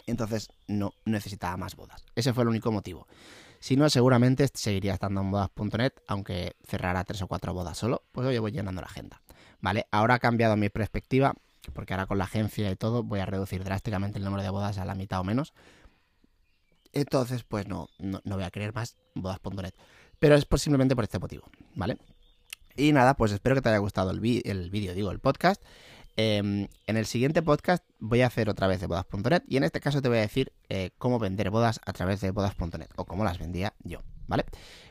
Entonces 0.08 0.50
no 0.68 0.94
necesitaba 1.06 1.58
más 1.58 1.76
bodas. 1.76 2.06
Ese 2.16 2.34
fue 2.34 2.44
el 2.44 2.50
único 2.50 2.72
motivo. 2.72 3.08
Si 3.60 3.76
no, 3.76 3.90
seguramente 3.90 4.48
seguiría 4.54 4.94
estando 4.94 5.22
en 5.22 5.32
bodas.net, 5.32 5.94
aunque 6.08 6.56
cerrara 6.64 7.04
tres 7.04 7.22
o 7.24 7.28
cuatro 7.28 7.54
bodas 7.54 7.78
solo, 7.78 8.04
pues 8.12 8.32
yo 8.34 8.42
voy 8.42 8.52
llenando 8.52 8.82
la 8.82 8.88
agenda. 8.88 9.22
¿Vale? 9.62 9.88
Ahora 9.92 10.16
ha 10.16 10.20
cambiado 10.20 10.56
mi 10.56 10.70
perspectiva, 10.70 11.34
porque 11.74 11.94
ahora 11.94 12.06
con 12.06 12.18
la 12.18 12.26
agencia 12.26 12.70
y 12.70 12.76
todo 12.76 13.04
voy 13.04 13.20
a 13.20 13.26
reducir 13.26 13.64
drásticamente 13.64 14.20
el 14.20 14.26
número 14.26 14.44
de 14.44 14.50
bodas 14.50 14.78
a 14.78 14.86
la 14.86 14.96
mitad 14.96 15.20
o 15.20 15.24
menos. 15.24 15.54
Entonces, 16.94 17.44
pues 17.44 17.68
no, 17.68 17.90
no, 18.00 18.22
voy 18.24 18.44
a 18.44 18.52
querer 18.52 18.74
más 18.74 18.96
bodas.net. 19.16 19.74
Pero 20.18 20.36
es 20.36 20.46
posiblemente 20.46 20.96
por 20.96 21.04
este 21.04 21.20
motivo, 21.20 21.44
¿vale? 21.76 21.98
Y 22.78 22.94
nada, 22.94 23.16
pues 23.16 23.32
espero 23.32 23.56
que 23.56 23.62
te 23.62 23.70
haya 23.70 23.78
gustado 23.80 24.12
el, 24.12 24.20
vídeo, 24.20 24.94
digo, 24.94 25.12
el 25.12 25.20
podcast. 25.20 25.62
Em, 26.18 26.68
en 26.88 26.98
el 26.98 27.06
siguiente 27.06 27.42
podcast 27.42 27.84
voy 28.00 28.22
a 28.22 28.28
hacer 28.28 28.50
otra 28.50 28.68
vez 28.68 28.80
de 28.80 28.88
bodas.net 28.88 29.44
y 29.50 29.58
en 29.58 29.66
este 29.66 29.82
caso 29.82 30.02
te 30.02 30.08
voy 30.08 30.20
a 30.20 30.22
decir 30.22 30.54
eh, 30.70 30.92
cómo 30.98 31.20
vender 31.20 31.50
bodas 31.50 31.82
a 31.86 31.92
través 31.92 32.22
de 32.22 32.32
bodas.net 32.32 32.88
o 32.96 33.04
cómo 33.04 33.26
las 33.26 33.38
vendía 33.38 33.74
yo, 33.84 34.02
¿vale? 34.27 34.46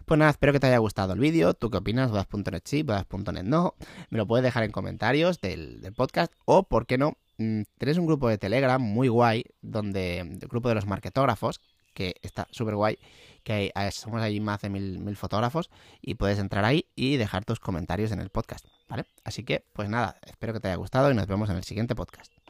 Pues 0.04 0.18
nada, 0.18 0.30
espero 0.30 0.52
que 0.52 0.60
te 0.60 0.66
haya 0.66 0.78
gustado 0.78 1.12
el 1.12 1.20
vídeo. 1.20 1.54
¿Tú 1.54 1.70
qué 1.70 1.78
opinas? 1.78 2.10
Bodas.net 2.10 2.62
sí, 2.64 2.82
bodas.net 2.82 3.42
no. 3.42 3.74
Me 4.10 4.18
lo 4.18 4.26
puedes 4.26 4.44
dejar 4.44 4.64
en 4.64 4.70
comentarios 4.70 5.40
del, 5.40 5.80
podcast 5.96 6.32
o, 6.44 6.64
¿por 6.64 6.86
qué 6.86 6.98
no? 6.98 7.16
Mm, 7.38 7.62
Tienes 7.78 7.98
un 7.98 8.06
grupo 8.06 8.28
de 8.28 8.38
Telegram 8.38 8.80
muy 8.80 9.08
guay, 9.08 9.44
donde 9.62 10.18
el 10.20 10.48
grupo 10.48 10.68
de 10.68 10.74
los 10.74 10.86
marketógrafos, 10.86 11.60
que 11.94 12.16
está 12.22 12.46
súper 12.50 12.74
guay, 12.74 12.98
que 13.44 13.72
somos 13.92 14.20
ahí 14.20 14.40
más 14.40 14.60
de 14.62 14.70
mil, 14.70 14.98
mil 14.98 15.16
fotógrafos 15.16 15.70
y 16.00 16.14
puedes 16.14 16.38
entrar 16.38 16.64
ahí 16.64 16.86
y 16.96 17.16
dejar 17.16 17.44
tus 17.44 17.60
comentarios 17.60 18.10
en 18.10 18.20
el 18.20 18.30
podcast, 18.30 18.66
¿vale? 18.88 19.04
Así 19.22 19.44
que, 19.44 19.64
pues 19.72 19.88
nada, 19.88 20.18
espero 20.26 20.52
que 20.52 20.60
te 20.60 20.68
haya 20.68 20.76
gustado 20.76 21.10
y 21.10 21.14
nos 21.14 21.26
vemos 21.26 21.48
en 21.50 21.56
el 21.56 21.64
siguiente 21.64 21.94
podcast. 21.94 22.43